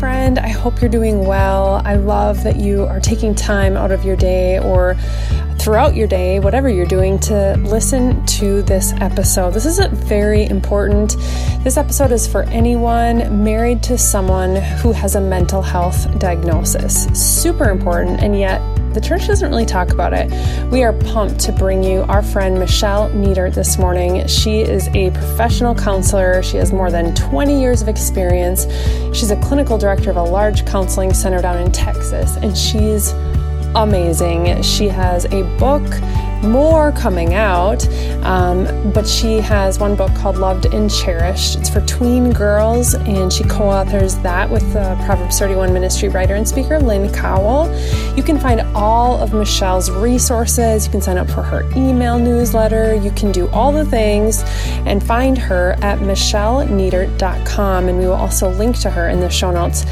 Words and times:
friend. 0.00 0.38
I 0.38 0.48
hope 0.48 0.80
you're 0.80 0.90
doing 0.90 1.26
well. 1.26 1.82
I 1.84 1.96
love 1.96 2.42
that 2.44 2.56
you 2.56 2.84
are 2.84 3.00
taking 3.00 3.34
time 3.34 3.76
out 3.76 3.92
of 3.92 4.02
your 4.02 4.16
day 4.16 4.58
or 4.58 4.94
throughout 5.58 5.94
your 5.94 6.08
day, 6.08 6.40
whatever 6.40 6.70
you're 6.70 6.86
doing, 6.86 7.18
to 7.18 7.54
listen 7.58 8.24
to 8.24 8.62
this 8.62 8.94
episode. 8.94 9.52
This 9.52 9.66
is 9.66 9.78
a 9.78 9.88
very 9.88 10.46
important. 10.46 11.16
This 11.62 11.76
episode 11.76 12.12
is 12.12 12.26
for 12.26 12.44
anyone 12.44 13.44
married 13.44 13.82
to 13.84 13.98
someone 13.98 14.56
who 14.56 14.92
has 14.92 15.16
a 15.16 15.20
mental 15.20 15.60
health 15.60 16.18
diagnosis. 16.18 17.04
Super 17.12 17.68
important, 17.68 18.22
and 18.22 18.38
yet 18.38 18.62
the 18.92 19.00
church 19.00 19.26
doesn't 19.26 19.48
really 19.48 19.66
talk 19.66 19.92
about 19.92 20.12
it. 20.12 20.30
We 20.70 20.82
are 20.82 20.92
pumped 20.92 21.38
to 21.40 21.52
bring 21.52 21.84
you 21.84 22.00
our 22.08 22.22
friend 22.22 22.58
Michelle 22.58 23.08
Nietert 23.10 23.54
this 23.54 23.78
morning. 23.78 24.26
She 24.26 24.60
is 24.60 24.88
a 24.88 25.10
professional 25.12 25.74
counselor. 25.74 26.42
She 26.42 26.56
has 26.56 26.72
more 26.72 26.90
than 26.90 27.14
20 27.14 27.60
years 27.60 27.82
of 27.82 27.88
experience. 27.88 28.66
She's 29.16 29.30
a 29.30 29.40
clinical 29.42 29.78
director 29.78 30.10
of 30.10 30.16
a 30.16 30.22
large 30.22 30.66
counseling 30.66 31.14
center 31.14 31.40
down 31.40 31.58
in 31.58 31.70
Texas, 31.70 32.36
and 32.38 32.56
she's 32.56 33.12
amazing. 33.76 34.60
She 34.62 34.88
has 34.88 35.24
a 35.26 35.42
book 35.56 35.84
more 36.42 36.92
coming 36.92 37.34
out. 37.34 37.86
Um, 38.22 38.92
but 38.92 39.06
she 39.06 39.38
has 39.40 39.78
one 39.78 39.96
book 39.96 40.14
called 40.14 40.36
Loved 40.36 40.66
and 40.66 40.90
Cherished. 40.90 41.56
It's 41.56 41.70
for 41.70 41.80
tween 41.82 42.32
girls, 42.32 42.94
and 42.94 43.32
she 43.32 43.44
co 43.44 43.64
authors 43.64 44.16
that 44.18 44.50
with 44.50 44.72
the 44.72 45.00
Proverbs 45.04 45.38
31 45.38 45.72
ministry 45.72 46.08
writer 46.08 46.34
and 46.34 46.46
speaker, 46.46 46.78
Lynn 46.78 47.12
Cowell. 47.12 47.68
You 48.16 48.22
can 48.22 48.38
find 48.38 48.60
all 48.74 49.20
of 49.22 49.32
Michelle's 49.32 49.90
resources. 49.90 50.86
You 50.86 50.92
can 50.92 51.00
sign 51.00 51.18
up 51.18 51.30
for 51.30 51.42
her 51.42 51.62
email 51.76 52.18
newsletter. 52.18 52.94
You 52.94 53.10
can 53.12 53.32
do 53.32 53.48
all 53.50 53.72
the 53.72 53.84
things 53.84 54.42
and 54.86 55.02
find 55.02 55.38
her 55.38 55.76
at 55.80 55.98
michellenietert.com. 55.98 57.88
And 57.88 57.98
we 57.98 58.06
will 58.06 58.14
also 58.14 58.50
link 58.50 58.78
to 58.80 58.90
her 58.90 59.08
in 59.08 59.20
the 59.20 59.30
show 59.30 59.50
notes. 59.50 59.84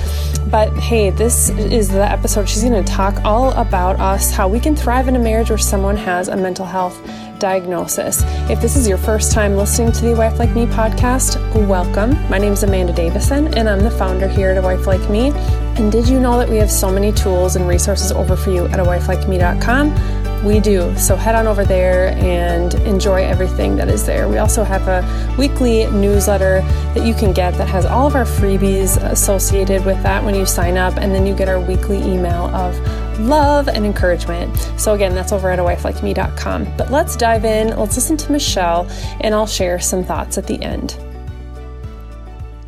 But 0.51 0.75
hey, 0.79 1.11
this 1.11 1.51
is 1.51 1.89
the 1.89 2.11
episode. 2.11 2.49
She's 2.49 2.63
going 2.63 2.83
to 2.83 2.93
talk 2.93 3.23
all 3.23 3.51
about 3.53 4.01
us, 4.01 4.31
how 4.31 4.49
we 4.49 4.59
can 4.59 4.75
thrive 4.75 5.07
in 5.07 5.15
a 5.15 5.19
marriage 5.19 5.51
where 5.51 5.59
someone 5.59 5.97
has 5.97 6.29
a 6.29 6.37
mental 6.39 6.67
health 6.67 6.99
diagnosis. 7.39 8.23
If 8.51 8.61
this 8.61 8.77
is 8.77 8.89
your 8.89 8.99
first 8.99 9.33
time 9.33 9.57
listening 9.57 9.93
to 9.93 10.05
the 10.05 10.15
Wife 10.15 10.39
Like 10.39 10.51
Me 10.55 10.67
podcast, 10.67 11.39
welcome. 11.67 12.11
My 12.29 12.39
name 12.39 12.53
is 12.53 12.63
Amanda 12.63 12.93
Davison, 12.93 13.55
and 13.55 13.69
I'm 13.69 13.81
the 13.81 13.91
founder 13.91 14.29
here 14.29 14.51
at 14.51 14.57
A 14.57 14.63
Wife 14.63 14.87
Like 14.87 15.09
Me. 15.09 15.31
And 15.79 15.93
did 15.93 16.09
you 16.09 16.19
know 16.19 16.39
that 16.39 16.49
we 16.49 16.57
have 16.57 16.71
so 16.71 16.91
many 16.91 17.13
tools 17.13 17.55
and 17.57 17.69
resources 17.69 18.11
over 18.11 18.37
for 18.37 18.51
you 18.51 18.67
at 18.67 18.79
awifelikeme.com? 18.81 20.45
We 20.45 20.61
do. 20.61 20.97
So 20.97 21.17
head 21.17 21.35
on 21.35 21.47
over 21.49 21.65
there 21.65 22.11
and 22.19 22.75
enjoy 22.75 23.25
everything 23.25 23.77
that 23.77 23.89
is 23.89 24.07
there. 24.07 24.29
We 24.29 24.39
also 24.39 24.63
have 24.63 24.87
a 24.87 25.35
weekly 25.37 25.87
newsletter 25.91 26.61
that 26.95 27.05
you 27.05 27.13
can 27.13 27.33
get 27.33 27.55
that 27.55 27.69
has 27.69 27.85
all 27.85 28.07
of 28.07 28.15
our 28.15 28.25
freebies 28.25 29.03
associated 29.03 29.85
with 29.85 30.01
that 30.05 30.23
when 30.25 30.35
you 30.35 30.47
sign 30.47 30.77
up, 30.77 30.97
and 30.97 31.15
then 31.15 31.27
you 31.27 31.35
get 31.35 31.49
our 31.49 31.61
weekly 31.61 31.99
email 31.99 32.47
of 32.55 32.77
love 33.19 33.69
and 33.69 33.85
encouragement. 33.85 34.57
So 34.77 34.95
again, 34.95 35.15
that's 35.15 35.33
over 35.33 35.51
at 35.51 35.59
awifelikeme.com. 35.59 36.77
But 36.77 36.91
let's 36.91 37.17
dive 37.17 37.45
in. 37.45 37.77
Let's 37.77 37.97
listen 37.97 38.17
to 38.17 38.33
Michelle, 38.33 38.87
and 39.21 39.35
I'll 39.35 39.47
share 39.47 39.79
some 39.81 40.05
thoughts 40.05 40.39
at 40.39 40.47
the 40.47 40.63
end. 40.63 40.97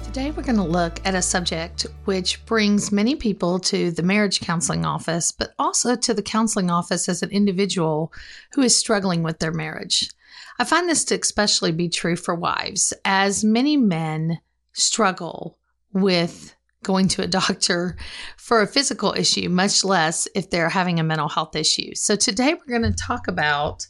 Today, 0.02 0.32
we're 0.32 0.42
going 0.42 0.56
to 0.56 0.64
look 0.64 1.00
at 1.04 1.14
a 1.14 1.22
subject 1.22 1.86
which 2.04 2.44
brings 2.44 2.90
many 2.90 3.14
people 3.14 3.60
to 3.60 3.92
the 3.92 4.02
marriage 4.02 4.40
counseling 4.40 4.84
office, 4.84 5.30
but 5.30 5.54
also 5.56 5.94
to 5.94 6.12
the 6.12 6.22
counseling 6.22 6.68
office 6.68 7.08
as 7.08 7.22
an 7.22 7.30
individual 7.30 8.12
who 8.54 8.62
is 8.62 8.76
struggling 8.76 9.22
with 9.22 9.38
their 9.38 9.52
marriage. 9.52 10.10
I 10.58 10.64
find 10.64 10.88
this 10.88 11.04
to 11.06 11.18
especially 11.18 11.70
be 11.70 11.88
true 11.88 12.16
for 12.16 12.34
wives, 12.34 12.92
as 13.04 13.44
many 13.44 13.76
men 13.76 14.40
struggle 14.72 15.58
with 15.92 16.54
going 16.82 17.08
to 17.08 17.22
a 17.22 17.26
doctor 17.26 17.96
for 18.36 18.62
a 18.62 18.66
physical 18.66 19.14
issue, 19.16 19.48
much 19.48 19.84
less 19.84 20.28
if 20.34 20.50
they're 20.50 20.68
having 20.68 20.98
a 20.98 21.04
mental 21.04 21.28
health 21.28 21.56
issue. 21.56 21.94
So, 21.94 22.16
today, 22.16 22.54
we're 22.54 22.78
going 22.78 22.90
to 22.90 22.96
talk 22.96 23.28
about 23.28 23.86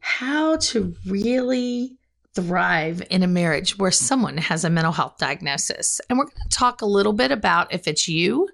how 0.00 0.56
to 0.56 0.94
really 1.06 1.98
thrive 2.34 3.02
in 3.10 3.22
a 3.22 3.26
marriage 3.26 3.78
where 3.78 3.90
someone 3.90 4.36
has 4.36 4.64
a 4.64 4.70
mental 4.70 4.92
health 4.92 5.16
diagnosis. 5.18 6.00
And 6.08 6.18
we're 6.18 6.26
going 6.26 6.48
to 6.48 6.56
talk 6.56 6.82
a 6.82 6.86
little 6.86 7.12
bit 7.12 7.32
about 7.32 7.72
if 7.72 7.88
it's 7.88 8.06
you, 8.06 8.48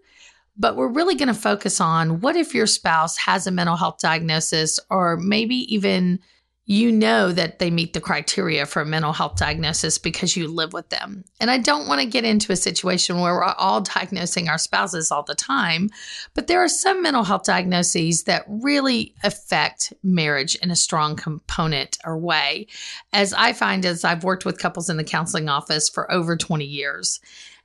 but 0.56 0.76
we're 0.76 0.88
really 0.88 1.14
going 1.14 1.28
to 1.28 1.34
focus 1.34 1.80
on 1.80 2.20
what 2.20 2.36
if 2.36 2.54
your 2.54 2.66
spouse 2.66 3.16
has 3.18 3.46
a 3.46 3.50
mental 3.50 3.76
health 3.76 3.98
diagnosis 3.98 4.80
or 4.90 5.16
maybe 5.16 5.56
even 5.74 6.20
you 6.66 6.90
know 6.90 7.30
that 7.30 7.58
they 7.58 7.70
meet 7.70 7.92
the 7.92 8.00
criteria 8.00 8.64
for 8.64 8.80
a 8.80 8.86
mental 8.86 9.12
health 9.12 9.36
diagnosis 9.36 9.98
because 9.98 10.34
you 10.34 10.48
live 10.48 10.72
with 10.72 10.88
them. 10.88 11.22
And 11.38 11.50
I 11.50 11.58
don't 11.58 11.86
want 11.86 12.00
to 12.00 12.06
get 12.06 12.24
into 12.24 12.52
a 12.52 12.56
situation 12.56 13.20
where 13.20 13.34
we're 13.34 13.44
all 13.44 13.80
diagnosing 13.82 14.48
our 14.48 14.56
spouses 14.56 15.10
all 15.10 15.22
the 15.22 15.34
time, 15.34 15.90
but 16.32 16.46
there 16.46 16.64
are 16.64 16.68
some 16.68 17.02
mental 17.02 17.24
health 17.24 17.44
diagnoses 17.44 18.22
that 18.24 18.44
really 18.48 19.14
affect 19.22 19.92
marriage 20.02 20.54
in 20.56 20.70
a 20.70 20.76
strong 20.76 21.16
component 21.16 21.98
or 22.04 22.16
way. 22.16 22.66
As 23.12 23.34
I 23.34 23.52
find 23.52 23.84
as 23.84 24.02
I've 24.02 24.24
worked 24.24 24.46
with 24.46 24.58
couples 24.58 24.88
in 24.88 24.96
the 24.96 25.04
counseling 25.04 25.50
office 25.50 25.90
for 25.90 26.10
over 26.10 26.34
20 26.34 26.64
years. 26.64 27.20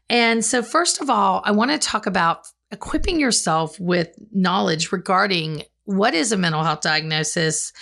And 0.10 0.44
so 0.44 0.62
first 0.62 1.00
of 1.00 1.10
all, 1.10 1.42
I 1.46 1.52
want 1.52 1.72
to 1.72 1.78
talk 1.78 2.06
about 2.06 2.48
equipping 2.72 3.20
yourself 3.20 3.80
with 3.80 4.14
knowledge 4.34 4.92
regarding 4.92 5.64
what 5.86 6.14
is 6.14 6.32
a 6.32 6.38
mental 6.38 6.64
health 6.64 6.82
diagnosis 6.82 7.74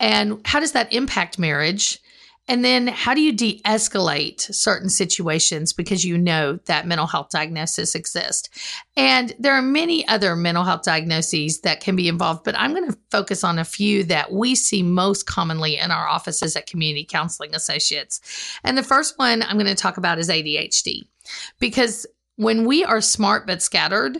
and 0.00 0.40
how 0.44 0.58
does 0.58 0.72
that 0.72 0.92
impact 0.92 1.38
marriage? 1.38 2.00
And 2.48 2.64
then 2.64 2.88
how 2.88 3.14
do 3.14 3.20
you 3.20 3.32
de 3.32 3.60
escalate 3.64 4.40
certain 4.52 4.88
situations 4.88 5.72
because 5.72 6.04
you 6.04 6.18
know 6.18 6.58
that 6.64 6.84
mental 6.84 7.06
health 7.06 7.28
diagnosis 7.30 7.94
exists? 7.94 8.48
And 8.96 9.32
there 9.38 9.54
are 9.54 9.62
many 9.62 10.08
other 10.08 10.34
mental 10.34 10.64
health 10.64 10.82
diagnoses 10.82 11.60
that 11.60 11.80
can 11.80 11.94
be 11.94 12.08
involved, 12.08 12.42
but 12.42 12.58
I'm 12.58 12.74
going 12.74 12.90
to 12.90 12.98
focus 13.12 13.44
on 13.44 13.60
a 13.60 13.64
few 13.64 14.02
that 14.04 14.32
we 14.32 14.56
see 14.56 14.82
most 14.82 15.26
commonly 15.26 15.76
in 15.76 15.92
our 15.92 16.08
offices 16.08 16.56
at 16.56 16.66
Community 16.66 17.04
Counseling 17.08 17.54
Associates. 17.54 18.20
And 18.64 18.76
the 18.76 18.82
first 18.82 19.16
one 19.16 19.42
I'm 19.42 19.56
going 19.56 19.66
to 19.66 19.76
talk 19.76 19.96
about 19.96 20.18
is 20.18 20.28
ADHD 20.28 21.02
because 21.60 22.04
when 22.34 22.64
we 22.64 22.82
are 22.84 23.00
smart 23.00 23.46
but 23.46 23.62
scattered, 23.62 24.18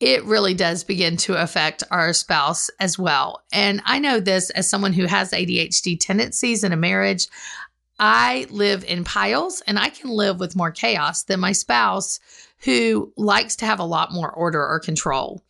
it 0.00 0.24
really 0.24 0.54
does 0.54 0.84
begin 0.84 1.16
to 1.16 1.34
affect 1.34 1.82
our 1.90 2.12
spouse 2.12 2.70
as 2.78 2.98
well. 2.98 3.42
And 3.52 3.82
I 3.84 3.98
know 3.98 4.20
this 4.20 4.50
as 4.50 4.68
someone 4.68 4.92
who 4.92 5.06
has 5.06 5.32
ADHD 5.32 5.98
tendencies 5.98 6.62
in 6.62 6.72
a 6.72 6.76
marriage. 6.76 7.26
I 7.98 8.46
live 8.50 8.84
in 8.84 9.02
piles 9.02 9.60
and 9.66 9.76
I 9.78 9.88
can 9.88 10.10
live 10.10 10.38
with 10.38 10.54
more 10.54 10.70
chaos 10.70 11.24
than 11.24 11.40
my 11.40 11.50
spouse 11.50 12.20
who 12.60 13.12
likes 13.16 13.56
to 13.56 13.66
have 13.66 13.78
a 13.78 13.84
lot 13.84 14.12
more 14.12 14.30
order 14.30 14.64
or 14.64 14.80
control. 14.80 15.42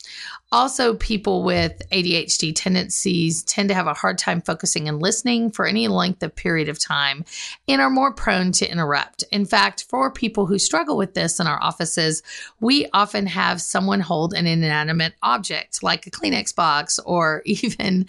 Also, 0.50 0.94
people 0.94 1.42
with 1.42 1.82
ADHD 1.90 2.54
tendencies 2.54 3.42
tend 3.42 3.68
to 3.68 3.74
have 3.74 3.86
a 3.86 3.92
hard 3.92 4.16
time 4.16 4.40
focusing 4.40 4.88
and 4.88 5.02
listening 5.02 5.50
for 5.50 5.66
any 5.66 5.88
length 5.88 6.22
of 6.22 6.34
period 6.34 6.70
of 6.70 6.78
time 6.78 7.24
and 7.66 7.82
are 7.82 7.90
more 7.90 8.14
prone 8.14 8.50
to 8.52 8.70
interrupt. 8.70 9.24
In 9.30 9.44
fact, 9.44 9.84
for 9.90 10.10
people 10.10 10.46
who 10.46 10.58
struggle 10.58 10.96
with 10.96 11.12
this 11.12 11.38
in 11.38 11.46
our 11.46 11.62
offices, 11.62 12.22
we 12.60 12.86
often 12.94 13.26
have 13.26 13.60
someone 13.60 14.00
hold 14.00 14.32
an 14.32 14.46
inanimate 14.46 15.14
object 15.22 15.82
like 15.82 16.06
a 16.06 16.10
Kleenex 16.10 16.54
box 16.54 16.98
or 17.00 17.42
even 17.46 18.06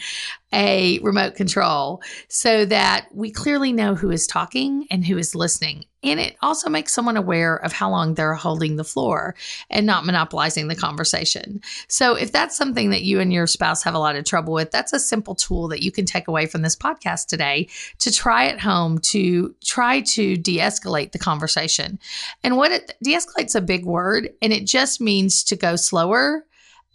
a 0.54 1.00
remote 1.00 1.36
control 1.36 2.02
so 2.30 2.64
that 2.66 3.08
we 3.14 3.32
clearly 3.32 3.74
know 3.74 3.96
who 3.96 4.12
is 4.12 4.26
talking 4.26 4.88
and 4.90 5.06
who 5.06 5.18
is 5.18 5.36
listening. 5.36 5.86
And 6.02 6.20
it 6.20 6.38
also 6.42 6.70
makes 6.70 6.94
someone 6.94 7.18
aware 7.18 7.58
of 7.58 7.74
how 7.74 7.90
long 7.90 8.14
they're 8.14 8.34
holding 8.34 8.78
the 8.78 8.84
floor 8.84 9.36
and 9.70 9.86
not 9.86 10.06
monopolizing 10.06 10.68
the 10.68 10.76
conversation. 10.76 11.62
So, 11.88 12.16
if 12.16 12.32
that's 12.32 12.56
something 12.56 12.90
that 12.92 13.02
you 13.02 13.20
and 13.20 13.34
your 13.34 13.48
spouse 13.48 13.84
have 13.84 13.94
a 13.94 14.00
lot 14.00 14.16
of 14.16 14.24
trouble 14.24 14.54
with, 14.54 14.72
that's 14.72 14.94
a 14.94 15.00
simple 15.00 15.36
tool 15.36 15.68
that 15.70 15.84
you 15.84 15.92
can 15.92 16.06
take 16.06 16.28
away 16.28 16.46
from 16.46 16.62
this 16.62 16.76
podcast 16.76 17.28
today 17.28 17.68
to 18.00 18.12
try 18.12 18.48
at 18.48 18.60
home 18.60 19.00
to 19.00 19.54
try 19.64 20.02
to 20.02 20.38
de 20.38 20.60
escalate 20.60 21.12
the 21.12 21.20
conversation. 21.20 22.00
And 22.44 22.56
what 22.56 22.72
it 22.72 22.96
de 23.04 23.14
escalate's 23.14 23.56
a 23.56 23.62
big 23.62 23.86
word, 23.86 24.30
and 24.42 24.54
it 24.54 24.66
just 24.66 25.02
means 25.02 25.44
to 25.46 25.56
go 25.56 25.76
slower 25.76 26.46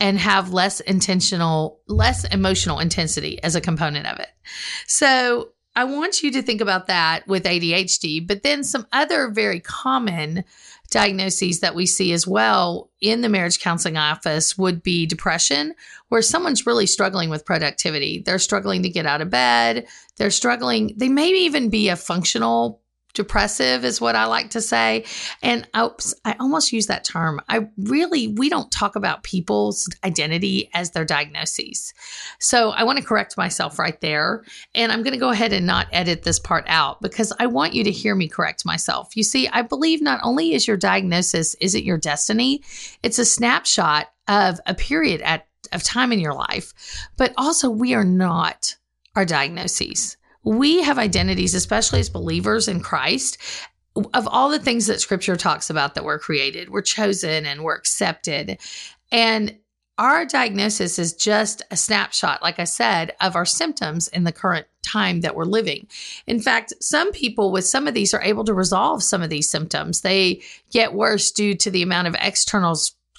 and 0.01 0.19
have 0.19 0.53
less 0.53 0.81
intentional, 0.81 1.79
less 1.87 2.25
emotional 2.25 2.81
intensity 2.81 3.43
as 3.43 3.55
a 3.55 3.61
component 3.61 4.07
of 4.07 4.19
it. 4.19 4.29
So, 4.87 5.51
I 5.77 5.85
want 5.85 6.23
you 6.23 6.31
to 6.33 6.43
think 6.43 6.61
about 6.61 6.87
that 6.87 7.27
with 7.27 7.45
ADHD, 7.45 8.27
but 8.27 8.43
then 8.45 8.63
some 8.63 8.87
other 8.93 9.29
very 9.29 9.59
common 9.59 10.45
diagnoses 10.91 11.61
that 11.61 11.75
we 11.75 11.87
see 11.87 12.13
as 12.13 12.27
well 12.27 12.91
in 13.01 13.23
the 13.23 13.29
marriage 13.29 13.59
counseling 13.59 13.97
office 13.97 14.57
would 14.57 14.83
be 14.83 15.07
depression, 15.07 15.75
where 16.09 16.23
someone's 16.23 16.67
really 16.67 16.87
struggling 16.87 17.29
with 17.29 17.45
productivity. 17.45 18.23
They're 18.25 18.39
struggling 18.39 18.85
to 18.85 18.89
get 18.89 19.07
out 19.07 19.21
of 19.21 19.31
bed. 19.31 19.89
They're 20.17 20.31
struggling, 20.31 20.95
they 20.97 21.09
may 21.09 21.31
even 21.31 21.71
be 21.71 21.89
a 21.89 21.97
functional 21.97 22.81
depressive 23.15 23.85
is 23.85 24.01
what 24.01 24.17
I 24.17 24.27
like 24.27 24.51
to 24.51 24.61
say. 24.61 25.05
And 25.43 25.67
oops, 25.77 26.15
I 26.25 26.37
almost 26.39 26.73
use 26.73 26.87
that 26.89 27.05
term. 27.05 27.41
I 27.49 27.69
really, 27.79 28.29
we 28.29 28.49
don't 28.49 28.71
talk 28.71 28.97
about 28.97 29.23
people's 29.23 29.89
identity 30.05 30.69
as 30.75 30.91
their 30.91 31.05
diagnoses. 31.05 31.95
So 32.41 32.71
I 32.71 32.83
want 32.83 32.99
to 32.99 33.05
correct 33.05 33.39
myself 33.39 33.79
right 33.79 34.01
there. 34.01 34.45
And 34.75 34.93
I'm 34.93 35.03
going 35.03 35.15
to 35.15 35.21
go 35.21 35.31
ahead 35.31 35.53
and 35.53 35.67
not 35.67 35.87
edit 35.93 36.25
this 36.25 36.39
part 36.39 36.65
out 36.67 37.01
because 37.01 37.33
I 37.39 37.47
want 37.47 37.75
you 37.75 37.85
to 37.85 37.91
hear 37.91 38.15
me 38.15 38.29
correct 38.29 38.67
myself. 38.67 39.17
You 39.17 39.23
see, 39.23 39.49
I 39.49 39.63
believe 39.63 40.03
not 40.03 40.21
only 40.23 40.55
is 40.55 40.67
your 40.67 40.77
diagnosis 40.77 41.55
isn't 41.61 41.85
your 41.85 41.99
destiny, 41.99 42.63
it's 43.03 43.19
a 43.19 43.25
snapshot 43.25 44.09
of 44.29 44.59
a 44.67 44.75
period 44.75 45.21
at 45.23 45.47
of 45.73 45.83
time 45.83 46.13
in 46.13 46.21
your 46.21 46.35
life, 46.35 46.75
but 47.17 47.33
also 47.39 47.71
we 47.71 47.95
are 47.95 48.05
not 48.05 48.77
our 49.17 49.25
diagnoses 49.25 50.17
we 50.45 50.83
have 50.83 50.99
identities, 50.99 51.55
especially 51.55 52.01
as 52.01 52.09
believers 52.09 52.69
in 52.69 52.81
Christ, 52.81 53.39
of 54.13 54.29
all 54.29 54.49
the 54.51 54.59
things 54.59 54.87
that 54.87 55.01
scripture 55.01 55.37
talks 55.37 55.71
about 55.71 55.95
that 55.95 56.05
we're 56.05 56.19
created, 56.19 56.71
we're 56.71 56.83
chosen 56.83 57.47
and 57.47 57.63
we're 57.63 57.77
accepted. 57.77 58.59
And 59.13 59.57
our 59.97 60.25
diagnosis 60.25 60.99
is 60.99 61.15
just 61.15 61.63
a 61.71 61.77
snapshot, 61.77 62.43
like 62.43 62.59
I 62.59 62.65
said, 62.65 63.13
of 63.21 63.37
our 63.37 63.45
symptoms 63.45 64.09
in 64.09 64.25
the 64.25 64.33
current 64.33 64.67
time 64.83 65.21
that 65.21 65.37
we're 65.37 65.45
living. 65.45 65.87
In 66.27 66.41
fact, 66.41 66.73
some 66.81 67.13
people 67.13 67.53
with 67.53 67.65
some 67.65 67.87
of 67.87 67.95
these 67.95 68.13
are 68.13 68.23
able 68.23 68.45
to 68.45 68.55
resolve 68.55 69.05
some 69.05 69.23
of 69.23 69.31
these 69.31 69.49
symptoms. 69.49 70.01
They 70.01 70.43
get 70.73 70.95
worse 70.95 71.31
due 71.31 71.55
to 71.55 71.71
the 71.71 71.83
amount 71.83 72.09
of 72.09 72.17
external 72.21 72.75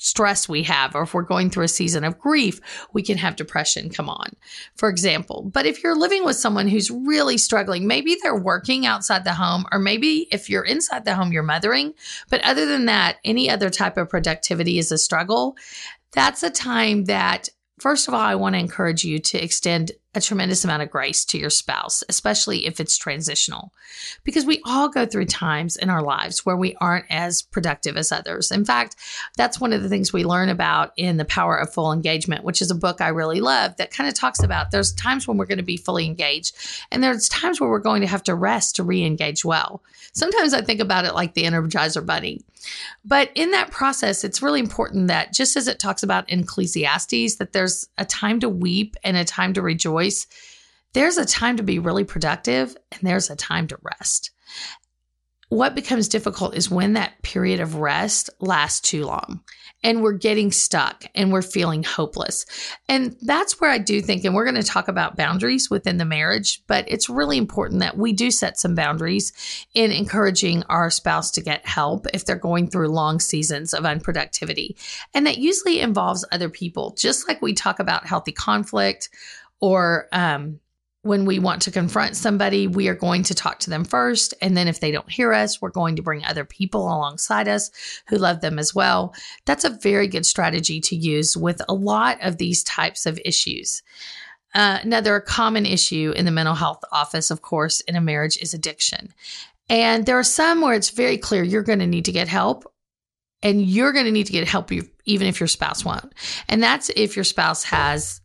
stress 0.06 0.48
we 0.48 0.62
have, 0.62 0.94
or 0.94 1.02
if 1.02 1.16
we're 1.16 1.24
going 1.24 1.50
through 1.50 1.64
a 1.64 1.68
season 1.68 2.04
of 2.04 2.20
grief, 2.20 2.62
we 2.94 3.02
can 3.02 3.18
have 3.18 3.36
depression 3.36 3.90
come 3.90 4.08
on, 4.08 4.28
for 4.76 4.88
example. 4.88 5.50
But 5.52 5.66
if 5.66 5.84
you're 5.84 5.98
living 5.98 6.24
with 6.24 6.36
someone 6.36 6.68
who's 6.68 6.92
really 6.92 7.40
struggling, 7.40 7.88
maybe 7.88 8.16
they're 8.22 8.38
working 8.38 8.86
outside 8.86 9.24
the 9.24 9.34
home, 9.34 9.66
or 9.72 9.80
maybe 9.80 10.28
if 10.32 10.48
you're 10.48 10.64
inside 10.64 11.06
the 11.06 11.16
home, 11.16 11.32
you're 11.32 11.42
mothering. 11.42 11.96
But 12.30 12.44
other 12.44 12.68
than 12.68 12.86
that, 12.86 13.18
any 13.26 13.50
other 13.50 13.72
type 13.72 13.98
of 13.98 14.10
productivity 14.10 14.78
is 14.78 14.92
a 14.92 14.98
struggle. 15.00 15.58
That's 16.12 16.44
a 16.44 16.52
time 16.52 17.06
that 17.06 17.50
First 17.78 18.08
of 18.08 18.14
all, 18.14 18.22
I 18.22 18.36
want 18.36 18.56
to 18.56 18.60
encourage 18.60 19.04
you 19.04 19.20
to 19.20 19.44
extend 19.44 19.92
a 20.16 20.22
tremendous 20.22 20.64
amount 20.64 20.82
of 20.82 20.90
grace 20.90 21.26
to 21.26 21.38
your 21.38 21.50
spouse, 21.50 22.04
especially 22.08 22.66
if 22.66 22.80
it's 22.80 22.98
transitional, 22.98 23.74
because 24.24 24.46
we 24.46 24.62
all 24.66 24.88
go 24.88 25.06
through 25.06 25.26
times 25.26 25.76
in 25.76 25.90
our 25.90 26.02
lives 26.02 26.46
where 26.46 26.56
we 26.56 26.76
aren't 26.80 27.06
as 27.10 27.42
productive 27.42 27.98
as 27.98 28.12
others. 28.12 28.50
In 28.50 28.64
fact, 28.64 28.96
that's 29.36 29.60
one 29.60 29.74
of 29.74 29.84
the 29.84 29.90
things 29.90 30.14
we 30.14 30.24
learn 30.24 30.50
about 30.50 30.94
in 30.96 31.18
The 31.18 31.26
Power 31.26 31.58
of 31.58 31.74
Full 31.74 31.92
Engagement, 31.92 32.46
which 32.46 32.62
is 32.62 32.72
a 32.72 32.76
book 32.76 33.02
I 33.02 33.10
really 33.10 33.42
love 33.42 33.76
that 33.78 33.92
kind 33.92 34.08
of 34.08 34.16
talks 34.16 34.42
about 34.42 34.72
there's 34.72 34.94
times 34.94 35.28
when 35.28 35.38
we're 35.38 35.46
going 35.46 35.58
to 35.58 35.64
be 35.64 35.78
fully 35.78 36.06
engaged, 36.06 36.56
and 36.92 37.04
there's 37.04 37.28
times 37.28 37.60
where 37.60 37.70
we're 37.70 37.80
going 37.80 38.02
to 38.02 38.08
have 38.08 38.24
to 38.24 38.36
rest 38.36 38.78
to 38.78 38.84
re 38.84 39.04
engage 39.04 39.44
well. 39.44 39.84
Sometimes 40.14 40.54
I 40.54 40.62
think 40.62 40.80
about 40.80 41.04
it 41.04 41.14
like 41.14 41.34
the 41.34 41.44
Energizer 41.44 42.06
Bunny. 42.06 42.42
But 43.04 43.30
in 43.36 43.52
that 43.52 43.72
process, 43.72 44.24
it's 44.24 44.42
really 44.42 44.60
important 44.60 45.08
that 45.08 45.34
just 45.34 45.56
as 45.56 45.68
it 45.68 45.78
talks 45.78 46.04
about 46.04 46.30
in 46.30 46.40
Ecclesiastes, 46.40 47.36
that 47.36 47.54
there's 47.54 47.88
a 47.98 48.06
time 48.06 48.40
to 48.40 48.50
weep 48.50 48.96
and 49.04 49.16
a 49.18 49.24
time 49.24 49.54
to 49.54 49.62
rejoice, 49.62 50.05
there's 50.94 51.18
a 51.18 51.26
time 51.26 51.58
to 51.58 51.64
be 51.64 51.80
really 51.80 52.06
productive 52.06 52.76
and 52.92 53.02
there's 53.04 53.30
a 53.30 53.36
time 53.36 53.68
to 53.68 53.78
rest. 53.82 54.32
What 55.50 55.76
becomes 55.76 56.08
difficult 56.08 56.56
is 56.56 56.72
when 56.72 56.94
that 56.94 57.22
period 57.22 57.60
of 57.60 57.76
rest 57.76 58.30
lasts 58.40 58.82
too 58.82 59.06
long 59.06 59.42
and 59.84 60.02
we're 60.02 60.14
getting 60.14 60.52
stuck 60.52 61.06
and 61.14 61.32
we're 61.32 61.44
feeling 61.44 61.84
hopeless. 61.84 62.48
And 62.90 63.16
that's 63.22 63.62
where 63.62 63.70
I 63.70 63.78
do 63.78 64.02
think, 64.02 64.26
and 64.26 64.34
we're 64.34 64.46
going 64.46 64.56
to 64.56 64.64
talk 64.64 64.88
about 64.88 65.16
boundaries 65.16 65.70
within 65.70 65.98
the 65.98 66.06
marriage, 66.06 66.64
but 66.66 66.86
it's 66.88 67.10
really 67.10 67.38
important 67.38 67.82
that 67.82 67.96
we 67.96 68.12
do 68.12 68.32
set 68.32 68.60
some 68.60 68.74
boundaries 68.74 69.32
in 69.76 69.92
encouraging 69.92 70.64
our 70.64 70.90
spouse 70.90 71.30
to 71.32 71.42
get 71.42 71.68
help 71.68 72.08
if 72.16 72.26
they're 72.26 72.36
going 72.36 72.68
through 72.68 72.88
long 72.88 73.20
seasons 73.20 73.76
of 73.76 73.84
unproductivity. 73.84 74.76
And 75.14 75.28
that 75.28 75.38
usually 75.38 75.80
involves 75.80 76.26
other 76.32 76.50
people, 76.50 76.96
just 76.98 77.28
like 77.28 77.44
we 77.44 77.54
talk 77.54 77.80
about 77.80 78.08
healthy 78.08 78.32
conflict 78.32 79.10
or, 79.60 80.08
um, 80.12 80.60
when 81.06 81.26
we 81.26 81.38
want 81.38 81.62
to 81.62 81.72
confront 81.72 82.16
somebody, 82.16 82.66
we 82.66 82.88
are 82.88 82.96
going 82.96 83.22
to 83.22 83.36
talk 83.36 83.60
to 83.60 83.70
them 83.70 83.86
first. 83.86 84.34
And 84.42 84.58
then 84.58 84.68
if 84.68 84.80
they 84.80 84.90
don't 84.90 85.10
hear 85.10 85.34
us, 85.34 85.62
we're 85.62 85.70
going 85.70 85.98
to 85.98 86.02
bring 86.02 86.26
other 86.26 86.46
people 86.46 86.82
alongside 86.82 87.48
us 87.48 87.70
who 88.08 88.18
love 88.18 88.42
them 88.42 88.58
as 88.58 88.74
well. 88.74 89.14
That's 89.46 89.64
a 89.64 89.70
very 89.70 90.08
good 90.08 90.26
strategy 90.26 90.82
to 90.82 90.96
use 90.96 91.38
with 91.38 91.62
a 91.70 91.76
lot 91.76 92.18
of 92.24 92.38
these 92.38 92.64
types 92.64 93.06
of 93.06 93.20
issues. 93.24 93.84
Uh, 94.56 94.80
another 94.82 95.20
common 95.20 95.68
issue 95.68 96.12
in 96.16 96.26
the 96.26 96.32
mental 96.32 96.56
health 96.56 96.84
office, 96.92 97.30
of 97.30 97.44
course, 97.44 97.82
in 97.82 97.96
a 97.96 98.02
marriage 98.02 98.38
is 98.38 98.56
addiction. 98.56 99.14
And 99.70 100.08
there 100.08 100.18
are 100.18 100.24
some 100.24 100.62
where 100.62 100.74
it's 100.74 100.90
very 100.90 101.20
clear 101.20 101.44
you're 101.44 101.62
going 101.62 101.80
to 101.80 101.88
need 101.88 102.06
to 102.06 102.12
get 102.12 102.28
help 102.28 102.64
and 103.44 103.62
you're 103.62 103.94
going 103.94 104.06
to 104.06 104.12
need 104.12 104.26
to 104.26 104.34
get 104.34 104.48
help 104.48 104.72
even 104.72 105.28
if 105.28 105.40
your 105.40 105.48
spouse 105.48 105.86
won't. 105.86 106.14
And 106.50 106.64
that's 106.64 106.90
if 106.96 107.16
your 107.16 107.26
spouse 107.26 107.64
has 107.66 108.22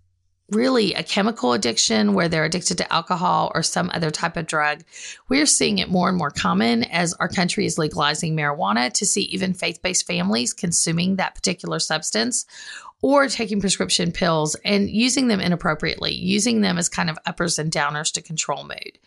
really 0.52 0.94
a 0.94 1.02
chemical 1.02 1.52
addiction 1.52 2.14
where 2.14 2.28
they're 2.28 2.44
addicted 2.44 2.78
to 2.78 2.92
alcohol 2.92 3.52
or 3.54 3.62
some 3.62 3.90
other 3.92 4.10
type 4.10 4.36
of 4.36 4.46
drug. 4.46 4.82
We're 5.28 5.46
seeing 5.46 5.78
it 5.78 5.88
more 5.88 6.08
and 6.08 6.18
more 6.18 6.30
common 6.30 6.84
as 6.84 7.14
our 7.14 7.28
country 7.28 7.66
is 7.66 7.78
legalizing 7.78 8.36
marijuana 8.36 8.92
to 8.94 9.06
see 9.06 9.22
even 9.22 9.54
faith 9.54 9.82
based 9.82 10.06
families 10.06 10.52
consuming 10.52 11.16
that 11.16 11.34
particular 11.34 11.78
substance 11.78 12.46
or 13.02 13.28
taking 13.28 13.60
prescription 13.60 14.12
pills 14.12 14.56
and 14.64 14.90
using 14.90 15.28
them 15.28 15.40
inappropriately, 15.40 16.12
using 16.12 16.60
them 16.60 16.78
as 16.78 16.88
kind 16.88 17.08
of 17.08 17.18
uppers 17.26 17.58
and 17.58 17.72
downers 17.72 18.12
to 18.12 18.22
control 18.22 18.64
mood. 18.64 18.98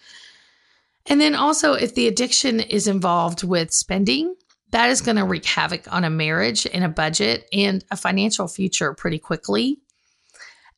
And 1.06 1.20
then 1.20 1.36
also, 1.36 1.74
if 1.74 1.96
the 1.96 2.08
addiction 2.08 2.60
is 2.60 2.88
involved 2.88 3.44
with 3.44 3.72
spending, 3.72 4.36
that 4.72 4.90
is 4.90 5.02
going 5.02 5.18
to 5.18 5.24
wreak 5.24 5.46
havoc 5.46 5.92
on 5.94 6.04
a 6.04 6.10
marriage 6.10 6.66
and 6.66 6.84
a 6.84 6.90
budget 6.90 7.48
and 7.54 7.84
a 7.92 7.98
financial 7.98 8.48
future 8.48 8.94
pretty 8.94 9.20
quickly. 9.20 9.80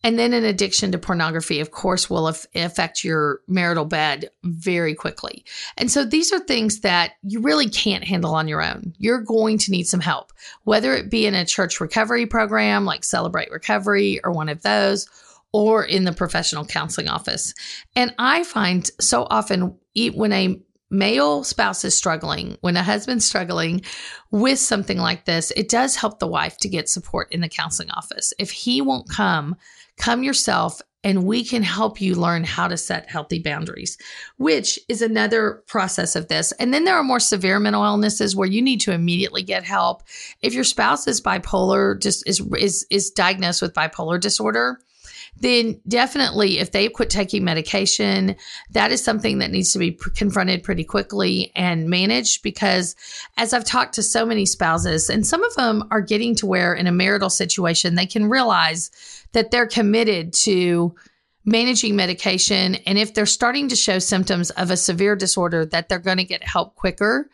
And 0.05 0.19
then 0.19 0.33
an 0.33 0.43
addiction 0.43 0.91
to 0.91 0.99
pornography, 0.99 1.59
of 1.59 1.71
course, 1.71 2.11
will 2.11 2.27
affect 2.27 3.03
your 3.03 3.41
marital 3.47 3.85
bed 3.85 4.29
very 4.43 4.93
quickly. 4.93 5.43
And 5.79 5.89
so 5.89 6.05
these 6.05 6.31
are 6.31 6.37
things 6.37 6.81
that 6.81 7.13
you 7.23 7.41
really 7.41 7.67
can't 7.67 8.03
handle 8.03 8.35
on 8.35 8.47
your 8.47 8.61
own. 8.61 8.93
You're 8.99 9.21
going 9.21 9.57
to 9.57 9.71
need 9.71 9.87
some 9.87 10.01
help, 10.01 10.31
whether 10.63 10.93
it 10.93 11.09
be 11.09 11.25
in 11.25 11.33
a 11.33 11.43
church 11.43 11.81
recovery 11.81 12.27
program 12.27 12.85
like 12.85 13.03
Celebrate 13.03 13.49
Recovery 13.49 14.19
or 14.23 14.31
one 14.31 14.47
of 14.47 14.61
those, 14.61 15.07
or 15.51 15.83
in 15.83 16.03
the 16.03 16.13
professional 16.13 16.65
counseling 16.65 17.07
office. 17.07 17.55
And 17.95 18.13
I 18.19 18.43
find 18.43 18.87
so 18.99 19.25
often 19.31 19.75
when 20.13 20.33
a 20.33 20.61
male 20.89 21.43
spouse 21.43 21.83
is 21.83 21.95
struggling, 21.95 22.57
when 22.61 22.77
a 22.77 22.83
husband's 22.83 23.25
struggling 23.25 23.81
with 24.31 24.59
something 24.59 24.97
like 24.97 25.25
this, 25.25 25.51
it 25.51 25.69
does 25.69 25.95
help 25.95 26.19
the 26.19 26.27
wife 26.27 26.57
to 26.57 26.69
get 26.69 26.89
support 26.89 27.31
in 27.31 27.41
the 27.41 27.49
counseling 27.49 27.91
office. 27.91 28.33
If 28.39 28.51
he 28.51 28.81
won't 28.81 29.09
come, 29.09 29.55
come 29.97 30.23
yourself 30.23 30.81
and 31.05 31.23
we 31.23 31.43
can 31.43 31.61
help 31.61 32.01
you 32.01 32.15
learn 32.15 32.43
how 32.43 32.67
to 32.67 32.75
set 32.75 33.09
healthy 33.09 33.37
boundaries, 33.39 33.95
which 34.37 34.79
is 34.89 35.03
another 35.03 35.63
process 35.67 36.15
of 36.15 36.29
this. 36.29 36.51
And 36.53 36.73
then 36.73 36.83
there 36.83 36.95
are 36.95 37.03
more 37.03 37.19
severe 37.19 37.59
mental 37.59 37.83
illnesses 37.83 38.35
where 38.35 38.47
you 38.47 38.59
need 38.59 38.81
to 38.81 38.91
immediately 38.91 39.43
get 39.43 39.63
help. 39.63 40.01
If 40.41 40.55
your 40.55 40.63
spouse 40.63 41.07
is 41.07 41.21
bipolar, 41.21 42.01
just 42.01 42.27
is 42.27 42.41
is 42.57 42.87
is 42.89 43.11
diagnosed 43.11 43.61
with 43.61 43.75
bipolar 43.75 44.19
disorder, 44.19 44.79
then 45.37 45.79
definitely 45.87 46.59
if 46.59 46.71
they 46.71 46.87
quit 46.89 47.09
taking 47.09 47.43
medication, 47.43 48.35
that 48.71 48.91
is 48.91 49.03
something 49.03 49.39
that 49.39 49.51
needs 49.51 49.73
to 49.73 49.79
be 49.79 49.91
confronted 50.15 50.63
pretty 50.63 50.83
quickly 50.83 51.51
and 51.55 51.89
managed 51.89 52.41
because 52.41 52.95
as 53.37 53.53
I've 53.53 53.65
talked 53.65 53.95
to 53.95 54.03
so 54.03 54.25
many 54.25 54.45
spouses, 54.45 55.09
and 55.09 55.25
some 55.25 55.43
of 55.43 55.53
them 55.55 55.83
are 55.91 56.01
getting 56.01 56.35
to 56.35 56.45
where 56.45 56.73
in 56.73 56.87
a 56.87 56.91
marital 56.91 57.29
situation, 57.29 57.95
they 57.95 58.05
can 58.05 58.29
realize 58.29 58.91
that 59.33 59.51
they're 59.51 59.67
committed 59.67 60.33
to 60.33 60.95
managing 61.43 61.95
medication. 61.95 62.75
And 62.87 62.97
if 62.97 63.13
they're 63.13 63.25
starting 63.25 63.67
to 63.69 63.75
show 63.75 63.99
symptoms 63.99 64.49
of 64.51 64.71
a 64.71 64.77
severe 64.77 65.15
disorder, 65.15 65.65
that 65.67 65.89
they're 65.89 65.99
going 65.99 66.17
to 66.17 66.23
get 66.23 66.43
help 66.43 66.75
quicker 66.75 67.29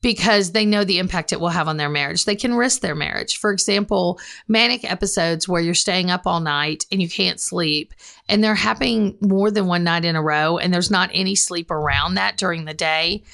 because 0.00 0.52
they 0.52 0.64
know 0.64 0.84
the 0.84 0.98
impact 0.98 1.32
it 1.32 1.40
will 1.40 1.48
have 1.48 1.68
on 1.68 1.76
their 1.76 1.88
marriage. 1.88 2.24
They 2.24 2.36
can 2.36 2.54
risk 2.54 2.80
their 2.80 2.94
marriage. 2.94 3.38
For 3.38 3.50
example, 3.50 4.20
manic 4.46 4.88
episodes 4.88 5.48
where 5.48 5.60
you're 5.60 5.74
staying 5.74 6.10
up 6.10 6.26
all 6.26 6.40
night 6.40 6.86
and 6.92 7.02
you 7.02 7.08
can't 7.08 7.40
sleep, 7.40 7.94
and 8.28 8.42
they're 8.42 8.54
happening 8.54 9.16
more 9.20 9.50
than 9.50 9.66
one 9.66 9.84
night 9.84 10.04
in 10.04 10.16
a 10.16 10.22
row, 10.22 10.58
and 10.58 10.72
there's 10.72 10.90
not 10.90 11.10
any 11.12 11.34
sleep 11.34 11.70
around 11.70 12.14
that 12.14 12.36
during 12.36 12.64
the 12.64 12.74
day. 12.74 13.24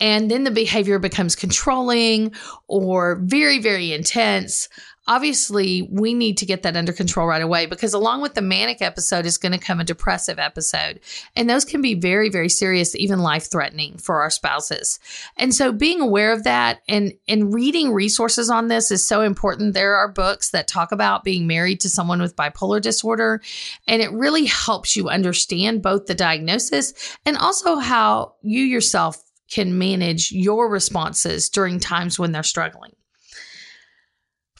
And 0.00 0.28
then 0.28 0.42
the 0.42 0.50
behavior 0.50 0.98
becomes 0.98 1.36
controlling 1.36 2.32
or 2.66 3.20
very, 3.22 3.60
very 3.60 3.92
intense 3.92 4.68
obviously 5.06 5.88
we 5.90 6.14
need 6.14 6.38
to 6.38 6.46
get 6.46 6.62
that 6.62 6.76
under 6.76 6.92
control 6.92 7.26
right 7.26 7.42
away 7.42 7.66
because 7.66 7.92
along 7.92 8.22
with 8.22 8.34
the 8.34 8.42
manic 8.42 8.80
episode 8.80 9.26
is 9.26 9.36
going 9.36 9.52
to 9.52 9.58
come 9.58 9.80
a 9.80 9.84
depressive 9.84 10.38
episode. 10.38 11.00
And 11.34 11.50
those 11.50 11.64
can 11.64 11.82
be 11.82 11.94
very 11.94 12.28
very 12.28 12.48
serious 12.48 12.94
even 12.94 13.18
life 13.20 13.50
threatening 13.50 13.98
for 13.98 14.22
our 14.22 14.30
spouses. 14.30 15.00
And 15.36 15.54
so 15.54 15.72
being 15.72 16.00
aware 16.00 16.32
of 16.32 16.44
that 16.44 16.82
and 16.88 17.12
and 17.26 17.52
reading 17.52 17.92
resources 17.92 18.48
on 18.50 18.68
this 18.68 18.90
is 18.90 19.06
so 19.06 19.22
important. 19.22 19.74
There 19.74 19.96
are 19.96 20.08
books 20.08 20.50
that 20.50 20.68
talk 20.68 20.92
about 20.92 21.24
being 21.24 21.46
married 21.46 21.80
to 21.80 21.88
someone 21.88 22.20
with 22.20 22.36
bipolar 22.36 22.80
disorder 22.80 23.40
and 23.88 24.02
it 24.02 24.12
really 24.12 24.44
helps 24.44 24.96
you 24.96 25.08
understand 25.08 25.82
both 25.82 26.06
the 26.06 26.14
diagnosis 26.14 27.16
and 27.26 27.36
also 27.36 27.76
how 27.76 28.34
you 28.42 28.62
yourself 28.62 29.22
can 29.50 29.78
manage 29.78 30.32
your 30.32 30.70
responses 30.70 31.48
during 31.50 31.78
times 31.78 32.18
when 32.18 32.32
they're 32.32 32.42
struggling. 32.42 32.92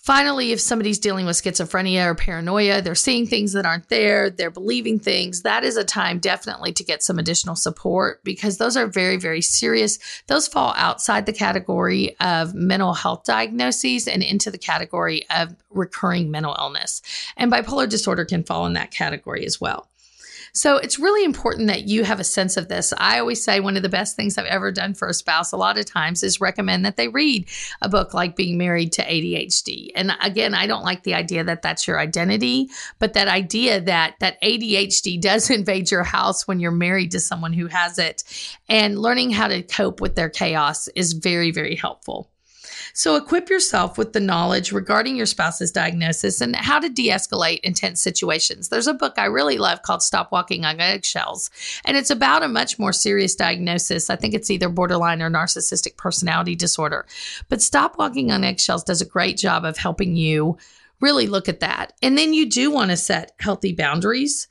Finally, 0.03 0.51
if 0.51 0.61
somebody's 0.61 0.99
dealing 0.99 1.27
with 1.27 1.37
schizophrenia 1.37 2.07
or 2.07 2.15
paranoia, 2.17 2.83
they're 2.83 2.93
seeing 2.93 3.25
things 3.25 3.53
that 3.53 3.65
aren't 3.65 3.89
there, 3.89 4.31
they're 4.31 4.51
believing 4.51 4.99
things, 4.99 5.43
that 5.43 5.63
is 5.63 5.77
a 5.77 5.85
time 5.85 6.19
definitely 6.19 6.73
to 6.73 6.83
get 6.83 7.05
some 7.05 7.21
additional 7.21 7.55
support 7.55 8.21
because 8.25 8.59
those 8.59 8.77
are 8.77 8.89
very, 8.89 9.17
very 9.17 9.41
serious. 9.41 10.01
Those 10.27 10.49
fall 10.49 10.75
outside 10.77 11.25
the 11.25 11.33
category 11.33 12.17
of 12.19 12.53
mental 12.53 12.95
health 12.95 13.23
diagnoses 13.23 14.09
and 14.09 14.25
into 14.25 14.51
the 14.51 14.59
category 14.59 15.25
of 15.31 15.55
recurring 15.71 16.33
mental 16.33 16.57
illness. 16.59 17.01
And 17.37 17.53
bipolar 17.53 17.89
disorder 17.89 18.25
can 18.25 18.43
fall 18.43 18.67
in 18.67 18.73
that 18.73 18.91
category 18.91 19.47
as 19.47 19.61
well. 19.61 19.89
So 20.55 20.77
it's 20.77 20.99
really 20.99 21.25
important 21.25 21.69
that 21.69 21.89
you 21.89 22.05
have 22.05 22.21
a 22.21 22.25
sense 22.25 22.59
of 22.59 22.69
this. 22.69 22.93
I 22.99 23.19
always 23.19 23.43
say 23.43 23.61
one 23.61 23.79
of 23.79 23.83
the 23.83 23.89
best 23.89 24.17
things 24.17 24.37
I've 24.37 24.45
ever 24.45 24.71
done 24.71 24.93
for 24.93 25.09
a 25.09 25.15
spouse 25.15 25.51
a 25.53 25.57
lot 25.57 25.79
of 25.79 25.87
times 25.87 26.23
is 26.23 26.43
recommend 26.43 26.85
that 26.85 26.99
they 26.99 27.09
read 27.09 27.49
a 27.81 27.89
book 27.89 28.13
like 28.13 28.37
Being 28.37 28.59
Married 28.59 28.93
to 28.93 29.03
ADHD. 29.03 29.89
And 29.95 30.13
again, 30.21 30.53
I 30.53 30.67
don't 30.67 30.85
like 30.85 31.05
the 31.05 31.15
idea 31.15 31.43
that 31.45 31.63
that's 31.63 31.87
your 31.87 31.99
identity, 31.99 32.69
but 32.99 33.15
that 33.15 33.29
idea 33.29 33.81
that 33.81 34.17
that 34.21 34.41
ADHD 34.43 35.19
does 35.19 35.49
invade 35.51 35.91
your 35.91 36.05
house 36.05 36.47
when 36.47 36.61
you're 36.61 36.71
married 36.71 37.13
to 37.13 37.21
someone 37.21 37.55
who 37.55 37.69
has 37.69 37.99
it 37.99 38.23
and 38.69 38.99
learning 38.99 39.31
how 39.31 39.49
to 39.49 39.63
cope 39.63 40.03
with 40.03 40.17
their 40.17 40.29
chaos 40.29 40.87
is 40.89 41.15
very 41.15 41.51
very 41.51 41.77
helpful. 41.77 42.29
So 42.95 43.17
equip 43.17 43.49
yourself 43.49 43.99
with 43.99 44.13
the 44.13 44.21
knowledge 44.21 44.73
regarding 44.73 45.17
your 45.17 45.27
spouse's 45.27 45.71
diagnosis 45.71 46.41
and 46.41 46.57
how 46.57 46.79
to 46.79 46.89
de 46.89 47.09
escalate 47.09 47.61
intense 47.61 48.03
situations. 48.03 48.69
There's 48.69 48.87
a 48.87 48.95
book 48.95 49.15
I 49.17 49.27
really 49.27 49.59
love 49.59 49.83
called 49.83 50.03
Stop 50.03 50.33
Walking 50.33 50.65
on 50.65 50.81
Eggshells, 50.81 51.51
and 51.85 51.97
it's 51.97 52.11
about 52.11 52.43
a 52.43 52.49
much 52.49 52.79
more 52.79 52.93
serious 52.93 53.35
diagnosis. 53.35 54.11
I 54.11 54.17
think 54.17 54.35
it's 54.35 54.51
either 54.51 54.69
borderline 54.69 55.23
or 55.23 55.31
narcissistic 55.31 55.97
personality 55.97 56.55
disorder. 56.55 57.07
But 57.49 57.63
Stop 57.63 57.99
Walking 57.99 58.31
on 58.31 58.45
Eggshells 58.45 58.85
does 58.85 59.01
a 59.01 59.07
great 59.07 59.37
job 59.37 59.65
of 59.65 59.77
helping 59.77 60.17
you 60.17 60.59
really 61.01 61.27
look 61.27 61.49
at 61.49 61.61
that. 61.61 61.93
And 62.03 62.17
then 62.17 62.33
you 62.33 62.49
do 62.49 62.71
want 62.71 62.91
to 62.91 62.97
set 62.97 63.33
healthy 63.39 63.73
boundaries, 63.73 64.49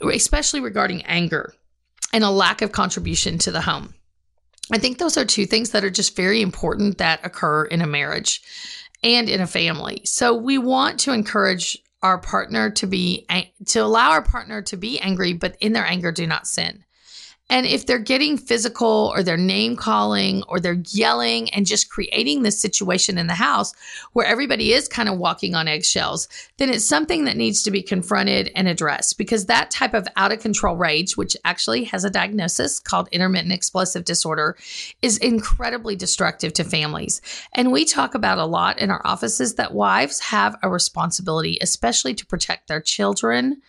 especially 0.00 0.60
regarding 0.60 1.02
anger 1.06 1.54
and 2.12 2.22
a 2.22 2.30
lack 2.30 2.62
of 2.62 2.72
contribution 2.72 3.38
to 3.38 3.50
the 3.50 3.62
home. 3.62 3.94
I 4.72 4.78
think 4.78 4.98
those 4.98 5.16
are 5.16 5.24
two 5.24 5.46
things 5.46 5.70
that 5.70 5.84
are 5.84 5.90
just 5.90 6.16
very 6.16 6.42
important 6.42 6.98
that 6.98 7.24
occur 7.24 7.64
in 7.64 7.80
a 7.80 7.86
marriage 7.86 8.42
and 9.02 9.28
in 9.28 9.40
a 9.40 9.46
family. 9.46 10.02
So 10.04 10.34
we 10.34 10.58
want 10.58 11.00
to 11.00 11.12
encourage 11.12 11.78
our 12.02 12.18
partner 12.18 12.70
to 12.70 12.86
be 12.86 13.26
to 13.66 13.80
allow 13.80 14.10
our 14.10 14.22
partner 14.22 14.62
to 14.62 14.76
be 14.76 15.00
angry 15.00 15.32
but 15.32 15.56
in 15.60 15.72
their 15.72 15.84
anger 15.84 16.12
do 16.12 16.26
not 16.26 16.46
sin. 16.46 16.84
And 17.50 17.66
if 17.66 17.86
they're 17.86 17.98
getting 17.98 18.36
physical 18.36 19.10
or 19.14 19.22
they're 19.22 19.36
name 19.36 19.74
calling 19.74 20.42
or 20.48 20.60
they're 20.60 20.82
yelling 20.88 21.48
and 21.50 21.66
just 21.66 21.88
creating 21.90 22.42
this 22.42 22.60
situation 22.60 23.16
in 23.16 23.26
the 23.26 23.34
house 23.34 23.72
where 24.12 24.26
everybody 24.26 24.72
is 24.72 24.86
kind 24.86 25.08
of 25.08 25.18
walking 25.18 25.54
on 25.54 25.68
eggshells, 25.68 26.28
then 26.58 26.68
it's 26.68 26.84
something 26.84 27.24
that 27.24 27.36
needs 27.36 27.62
to 27.62 27.70
be 27.70 27.82
confronted 27.82 28.50
and 28.54 28.68
addressed 28.68 29.16
because 29.16 29.46
that 29.46 29.70
type 29.70 29.94
of 29.94 30.06
out 30.16 30.32
of 30.32 30.40
control 30.40 30.76
rage, 30.76 31.16
which 31.16 31.36
actually 31.44 31.84
has 31.84 32.04
a 32.04 32.10
diagnosis 32.10 32.78
called 32.78 33.08
intermittent 33.12 33.52
explosive 33.52 34.04
disorder, 34.04 34.56
is 35.00 35.16
incredibly 35.18 35.96
destructive 35.96 36.52
to 36.52 36.64
families. 36.64 37.20
And 37.54 37.72
we 37.72 37.84
talk 37.84 38.14
about 38.14 38.38
a 38.38 38.44
lot 38.44 38.78
in 38.78 38.90
our 38.90 39.00
offices 39.06 39.54
that 39.54 39.72
wives 39.72 40.20
have 40.20 40.56
a 40.62 40.68
responsibility, 40.68 41.58
especially 41.62 42.14
to 42.14 42.26
protect 42.26 42.68
their 42.68 42.80
children 42.80 43.62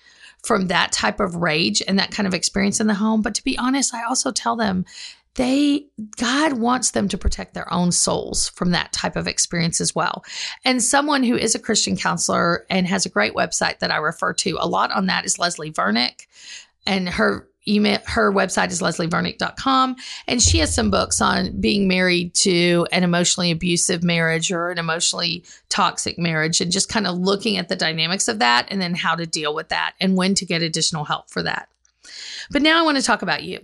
from 0.44 0.68
that 0.68 0.92
type 0.92 1.20
of 1.20 1.36
rage 1.36 1.82
and 1.88 2.00
that 2.00 2.12
kind 2.12 2.28
of 2.28 2.34
experience 2.34 2.80
in 2.80 2.88
the 2.88 2.94
home. 2.94 3.22
But 3.22 3.36
to 3.36 3.44
be 3.44 3.58
honest, 3.58 3.94
I 3.94 4.04
also 4.04 4.32
tell 4.32 4.56
them 4.56 4.86
they 5.36 5.86
God 6.18 6.54
wants 6.54 6.92
them 6.92 7.08
to 7.10 7.18
protect 7.18 7.54
their 7.54 7.72
own 7.72 7.92
souls 7.92 8.50
from 8.50 8.72
that 8.72 8.92
type 8.92 9.16
of 9.16 9.28
experience 9.28 9.80
as 9.80 9.96
well. 9.96 10.24
And 10.66 10.84
someone 10.84 11.24
who 11.24 11.36
is 11.36 11.56
a 11.56 11.60
Christian 11.60 11.96
counselor 11.96 12.66
and 12.70 12.88
has 12.88 13.06
a 13.06 13.10
great 13.10 13.34
website 13.34 13.80
that 13.80 13.92
I 13.92 13.98
refer 13.98 14.34
to 14.34 14.58
a 14.60 14.68
lot 14.68 14.92
on 14.92 15.06
that 15.06 15.26
is 15.26 15.40
Leslie 15.40 15.72
Vernick. 15.72 16.28
And 16.86 17.08
her 17.08 17.48
email 17.70 18.00
her 18.06 18.32
website 18.32 18.72
is 18.72 18.82
leslievernick.com 18.82 19.96
and 20.28 20.42
she 20.42 20.58
has 20.60 20.74
some 20.74 20.90
books 20.90 21.22
on 21.22 21.60
being 21.62 21.88
married 21.88 22.34
to 22.34 22.88
an 22.92 23.04
emotionally 23.04 23.52
abusive 23.52 24.04
marriage 24.04 24.52
or 24.52 24.70
an 24.70 24.78
emotionally 24.78 25.44
toxic 25.70 26.18
marriage 26.18 26.62
and 26.62 26.72
just 26.72 26.90
kind 26.90 27.08
of 27.08 27.18
looking 27.18 27.58
at 27.58 27.70
the 27.70 27.76
dynamics 27.76 28.28
of 28.28 28.40
that 28.40 28.68
and 28.70 28.82
then 28.82 28.96
how 28.96 29.16
to 29.16 29.26
deal 29.26 29.54
with 29.54 29.70
that 29.70 29.94
and 30.02 30.18
when 30.18 30.34
to 30.36 30.46
get 30.46 30.62
additional 30.62 31.06
help 31.06 31.30
for 31.30 31.44
that. 31.44 31.70
But 32.52 32.62
now 32.62 32.80
I 32.80 32.84
want 32.84 32.98
to 32.98 33.04
talk 33.04 33.22
about 33.22 33.44
you. 33.44 33.60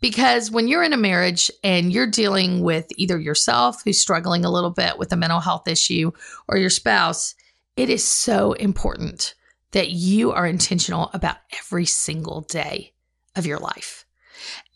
Because 0.00 0.50
when 0.50 0.68
you're 0.68 0.84
in 0.84 0.92
a 0.92 0.96
marriage 0.96 1.50
and 1.64 1.92
you're 1.92 2.06
dealing 2.06 2.60
with 2.60 2.86
either 2.96 3.18
yourself 3.18 3.82
who's 3.82 4.00
struggling 4.00 4.44
a 4.44 4.50
little 4.50 4.70
bit 4.70 4.96
with 4.96 5.12
a 5.12 5.16
mental 5.16 5.40
health 5.40 5.66
issue 5.66 6.12
or 6.46 6.56
your 6.56 6.70
spouse, 6.70 7.34
it 7.76 7.90
is 7.90 8.04
so 8.04 8.52
important 8.52 9.34
that 9.72 9.90
you 9.90 10.30
are 10.30 10.46
intentional 10.46 11.10
about 11.14 11.38
every 11.58 11.84
single 11.84 12.42
day 12.42 12.92
of 13.38 13.46
your 13.46 13.58
life. 13.58 14.04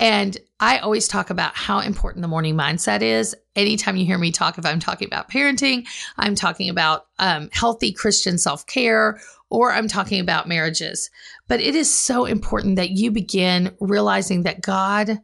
And 0.01 0.37
I 0.59 0.79
always 0.79 1.07
talk 1.07 1.31
about 1.31 1.55
how 1.55 1.81
important 1.81 2.23
the 2.23 2.29
morning 2.29 2.57
mindset 2.57 3.03
is. 3.03 3.37
Anytime 3.55 3.97
you 3.97 4.05
hear 4.05 4.19
me 4.19 4.33
talk, 4.33 4.59
if 4.59 4.67
I'm 4.67 4.81
talking 4.81 5.07
about 5.07 5.31
parenting, 5.31 5.87
I'm 6.17 6.35
talking 6.35 6.69
about 6.69 7.07
um, 7.19 7.49
healthy 7.53 7.93
Christian 7.93 8.39
self 8.39 8.67
care, 8.67 9.21
or 9.51 9.73
I'm 9.73 9.89
talking 9.89 10.21
about 10.21 10.49
marriages. 10.49 11.11
But 11.47 11.61
it 11.61 11.75
is 11.75 11.93
so 11.93 12.25
important 12.25 12.77
that 12.77 12.91
you 12.91 13.11
begin 13.11 13.77
realizing 13.81 14.43
that 14.43 14.63
God 14.63 15.21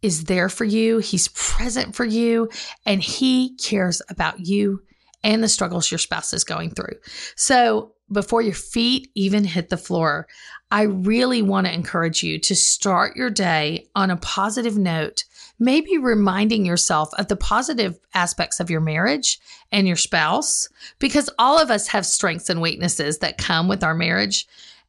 is 0.00 0.24
there 0.24 0.48
for 0.48 0.64
you, 0.64 0.98
He's 0.98 1.28
present 1.28 1.94
for 1.94 2.04
you, 2.04 2.48
and 2.86 3.02
He 3.02 3.56
cares 3.56 4.00
about 4.08 4.40
you 4.40 4.82
and 5.24 5.42
the 5.42 5.48
struggles 5.48 5.90
your 5.90 5.98
spouse 5.98 6.32
is 6.32 6.44
going 6.44 6.70
through. 6.70 6.96
So 7.36 7.92
before 8.12 8.42
your 8.42 8.54
feet 8.54 9.10
even 9.14 9.44
hit 9.44 9.68
the 9.68 9.76
floor, 9.76 10.26
I 10.70 10.82
really 10.82 11.42
want 11.42 11.66
to 11.66 11.74
encourage 11.74 12.22
you 12.22 12.38
to 12.40 12.54
start 12.54 13.16
your 13.16 13.30
day 13.30 13.86
on 13.94 14.10
a 14.10 14.16
positive 14.16 14.76
note, 14.76 15.24
maybe 15.58 15.98
reminding 15.98 16.64
yourself 16.64 17.10
of 17.18 17.28
the 17.28 17.36
positive 17.36 17.98
aspects 18.14 18.60
of 18.60 18.70
your 18.70 18.80
marriage 18.80 19.38
and 19.70 19.86
your 19.86 19.96
spouse, 19.96 20.68
because 20.98 21.30
all 21.38 21.58
of 21.58 21.70
us 21.70 21.88
have 21.88 22.06
strengths 22.06 22.48
and 22.48 22.60
weaknesses 22.60 23.18
that 23.18 23.38
come 23.38 23.68
with 23.68 23.82
our 23.82 23.94
marriage. 23.94 24.46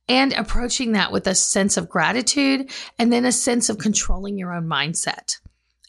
And 0.10 0.34
approaching 0.34 0.92
that 0.92 1.13
with 1.13 1.27
a 1.27 1.36
sense 1.36 1.77
of 1.77 1.88
gratitude 1.88 2.70
and 3.00 3.13
then 3.13 3.24
a 3.24 3.32
sense 3.32 3.70
of 3.70 3.77
controlling 3.77 4.38
your 4.38 4.53
own 4.53 4.68
mindset. 4.68 5.38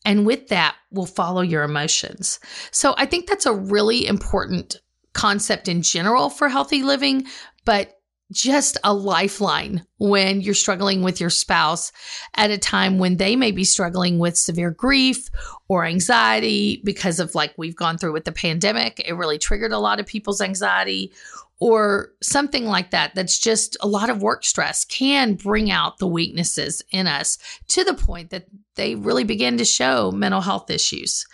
And 0.05 0.25
with 0.25 0.49
that 0.49 0.77
will 0.93 1.07
follow 1.07 1.41
your 1.41 1.65
emotions. 1.65 2.39
So 2.71 2.95
I 2.97 3.07
think 3.07 3.27
that's 3.27 3.47
a 3.47 3.53
really 3.53 4.07
important 4.07 4.77
concept 5.15 5.69
in 5.69 5.83
general 5.83 6.29
for 6.29 6.49
healthy 6.49 6.83
living, 6.83 7.27
but 7.65 7.99
just 8.33 8.79
a 8.85 8.93
lifeline 8.93 9.85
when 9.99 10.41
you're 10.41 10.55
struggling 10.55 11.03
with 11.03 11.21
your 11.21 11.31
spouse 11.31 11.93
at 12.37 12.51
a 12.51 12.59
time 12.59 12.99
when 12.99 13.17
they 13.17 13.37
may 13.37 13.51
be 13.51 13.65
struggling 13.65 14.19
with 14.19 14.37
severe 14.37 14.71
grief 14.71 15.29
or 15.69 15.85
anxiety 15.85 16.81
because 16.85 17.21
of 17.21 17.35
like 17.35 17.55
we've 17.57 17.77
gone 17.77 17.99
through 17.99 18.13
with 18.13 18.25
the 18.25 18.33
pandemic. 18.33 19.01
It 19.07 19.15
really 19.15 19.39
triggered 19.39 19.73
a 19.73 19.79
lot 19.79 20.01
of 20.01 20.07
people's 20.07 20.41
anxiety 20.41 21.13
or 21.61 22.13
something 22.23 22.67
like 22.67 22.91
that. 22.91 23.15
That's 23.15 23.39
just 23.39 23.77
a 23.81 23.89
lot 23.89 24.11
of 24.11 24.23
work 24.23 24.45
stress 24.45 24.85
can 24.85 25.35
bring 25.35 25.71
out 25.71 25.99
the 25.99 26.09
weaknesses 26.09 26.83
in 26.91 27.07
us 27.07 27.39
to 27.69 27.85
the 27.85 27.95
point 27.95 28.31
that 28.31 28.47
they 28.75 28.95
really 28.95 29.25
begin 29.25 29.59
to 29.59 29.65
show 29.65 30.11
mental 30.11 30.41
health 30.41 30.71
issues. 30.71 31.27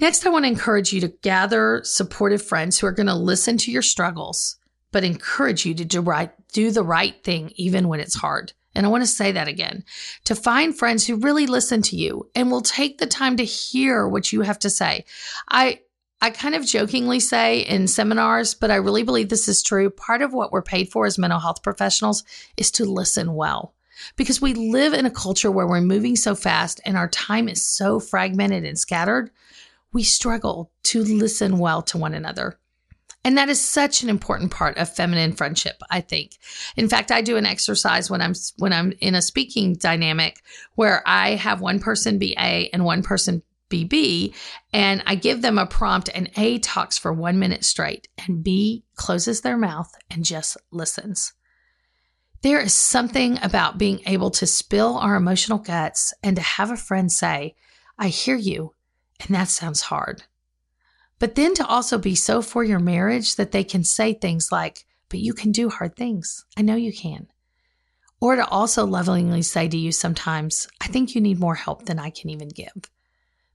Next, 0.00 0.26
I 0.26 0.30
want 0.30 0.46
to 0.46 0.50
encourage 0.50 0.94
you 0.94 1.00
to 1.02 1.08
gather 1.20 1.82
supportive 1.84 2.42
friends 2.42 2.78
who 2.78 2.86
are 2.86 2.92
going 2.92 3.06
to 3.06 3.14
listen 3.14 3.58
to 3.58 3.70
your 3.70 3.82
struggles, 3.82 4.56
but 4.92 5.04
encourage 5.04 5.66
you 5.66 5.74
to 5.74 5.84
do, 5.84 6.00
right, 6.00 6.30
do 6.52 6.70
the 6.70 6.82
right 6.82 7.22
thing 7.22 7.52
even 7.56 7.86
when 7.86 8.00
it's 8.00 8.14
hard. 8.14 8.54
And 8.74 8.86
I 8.86 8.88
want 8.88 9.02
to 9.02 9.06
say 9.06 9.32
that 9.32 9.46
again 9.46 9.84
to 10.24 10.34
find 10.34 10.76
friends 10.76 11.06
who 11.06 11.16
really 11.16 11.46
listen 11.46 11.82
to 11.82 11.96
you 11.96 12.30
and 12.34 12.50
will 12.50 12.62
take 12.62 12.96
the 12.96 13.06
time 13.06 13.36
to 13.36 13.44
hear 13.44 14.08
what 14.08 14.32
you 14.32 14.40
have 14.40 14.58
to 14.60 14.70
say. 14.70 15.04
I, 15.50 15.80
I 16.22 16.30
kind 16.30 16.54
of 16.54 16.64
jokingly 16.64 17.20
say 17.20 17.60
in 17.60 17.86
seminars, 17.86 18.54
but 18.54 18.70
I 18.70 18.76
really 18.76 19.02
believe 19.02 19.28
this 19.28 19.48
is 19.48 19.62
true. 19.62 19.90
Part 19.90 20.22
of 20.22 20.32
what 20.32 20.50
we're 20.50 20.62
paid 20.62 20.90
for 20.90 21.04
as 21.04 21.18
mental 21.18 21.40
health 21.40 21.62
professionals 21.62 22.24
is 22.56 22.70
to 22.72 22.86
listen 22.86 23.34
well 23.34 23.74
because 24.16 24.40
we 24.40 24.54
live 24.54 24.94
in 24.94 25.04
a 25.04 25.10
culture 25.10 25.50
where 25.50 25.66
we're 25.66 25.82
moving 25.82 26.16
so 26.16 26.34
fast 26.34 26.80
and 26.86 26.96
our 26.96 27.08
time 27.08 27.50
is 27.50 27.66
so 27.66 28.00
fragmented 28.00 28.64
and 28.64 28.78
scattered 28.78 29.30
we 29.92 30.02
struggle 30.02 30.70
to 30.84 31.02
listen 31.02 31.58
well 31.58 31.82
to 31.82 31.98
one 31.98 32.14
another. 32.14 32.58
And 33.22 33.36
that 33.36 33.50
is 33.50 33.60
such 33.60 34.02
an 34.02 34.08
important 34.08 34.50
part 34.50 34.78
of 34.78 34.94
feminine 34.94 35.32
friendship, 35.32 35.76
I 35.90 36.00
think. 36.00 36.38
In 36.76 36.88
fact, 36.88 37.10
I 37.10 37.20
do 37.20 37.36
an 37.36 37.44
exercise 37.44 38.08
when 38.08 38.22
I'm 38.22 38.32
when 38.56 38.72
I'm 38.72 38.92
in 39.00 39.14
a 39.14 39.20
speaking 39.20 39.74
dynamic 39.74 40.40
where 40.74 41.02
I 41.06 41.34
have 41.34 41.60
one 41.60 41.80
person 41.80 42.18
be 42.18 42.34
A 42.38 42.70
and 42.72 42.84
one 42.84 43.02
person 43.02 43.42
be 43.68 43.84
B, 43.84 44.34
and 44.72 45.02
I 45.06 45.14
give 45.14 45.42
them 45.42 45.58
a 45.58 45.66
prompt 45.66 46.08
and 46.14 46.30
A 46.36 46.58
talks 46.58 46.98
for 46.98 47.12
1 47.12 47.38
minute 47.38 47.64
straight 47.64 48.08
and 48.26 48.42
B 48.42 48.84
closes 48.96 49.42
their 49.42 49.56
mouth 49.56 49.92
and 50.10 50.24
just 50.24 50.56
listens. 50.72 51.34
There 52.42 52.58
is 52.58 52.74
something 52.74 53.38
about 53.42 53.78
being 53.78 54.00
able 54.06 54.30
to 54.32 54.46
spill 54.46 54.96
our 54.96 55.14
emotional 55.14 55.58
guts 55.58 56.14
and 56.22 56.36
to 56.36 56.42
have 56.42 56.70
a 56.70 56.76
friend 56.76 57.12
say, 57.12 57.54
I 57.98 58.08
hear 58.08 58.36
you, 58.36 58.74
and 59.20 59.34
that 59.34 59.48
sounds 59.48 59.82
hard. 59.82 60.24
But 61.18 61.34
then 61.34 61.54
to 61.54 61.66
also 61.66 61.98
be 61.98 62.14
so 62.14 62.40
for 62.42 62.64
your 62.64 62.78
marriage 62.78 63.36
that 63.36 63.52
they 63.52 63.62
can 63.62 63.84
say 63.84 64.14
things 64.14 64.50
like, 64.50 64.86
but 65.08 65.20
you 65.20 65.34
can 65.34 65.52
do 65.52 65.68
hard 65.68 65.94
things. 65.94 66.44
I 66.56 66.62
know 66.62 66.76
you 66.76 66.92
can. 66.92 67.26
Or 68.20 68.36
to 68.36 68.46
also 68.46 68.86
lovingly 68.86 69.42
say 69.42 69.68
to 69.68 69.76
you 69.76 69.92
sometimes, 69.92 70.68
I 70.80 70.86
think 70.88 71.14
you 71.14 71.20
need 71.20 71.38
more 71.38 71.54
help 71.54 71.86
than 71.86 71.98
I 71.98 72.10
can 72.10 72.30
even 72.30 72.48
give 72.48 72.90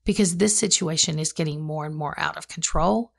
because 0.05 0.38
this 0.38 0.57
situation 0.57 1.19
is 1.19 1.34
getting 1.34 1.62
more 1.62 1.86
and 1.86 1.95
more 1.95 2.17
out 2.19 2.38
of 2.38 2.48
control 2.48 3.12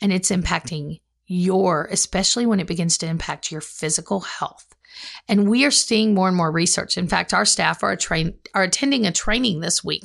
and 0.00 0.12
it's 0.12 0.30
impacting 0.30 1.00
your, 1.26 1.88
especially 1.90 2.46
when 2.46 2.60
it 2.60 2.66
begins 2.66 2.98
to 2.98 3.06
impact 3.06 3.50
your 3.50 3.60
physical 3.60 4.20
health. 4.20 4.66
And 5.28 5.48
we 5.48 5.64
are 5.64 5.70
seeing 5.70 6.14
more 6.14 6.28
and 6.28 6.36
more 6.36 6.50
research. 6.50 6.98
In 6.98 7.08
fact, 7.08 7.32
our 7.32 7.44
staff 7.44 7.82
are 7.82 7.96
train 7.96 8.34
are 8.54 8.64
attending 8.64 9.06
a 9.06 9.12
training 9.12 9.60
this 9.60 9.82
week 9.82 10.04